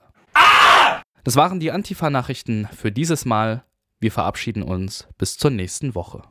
Das 1.24 1.36
waren 1.36 1.60
die 1.60 1.70
Antifa-Nachrichten 1.70 2.68
für 2.76 2.90
dieses 2.90 3.24
Mal. 3.24 3.64
Wir 4.00 4.10
verabschieden 4.10 4.62
uns 4.62 5.06
bis 5.18 5.38
zur 5.38 5.50
nächsten 5.50 5.94
Woche. 5.94 6.22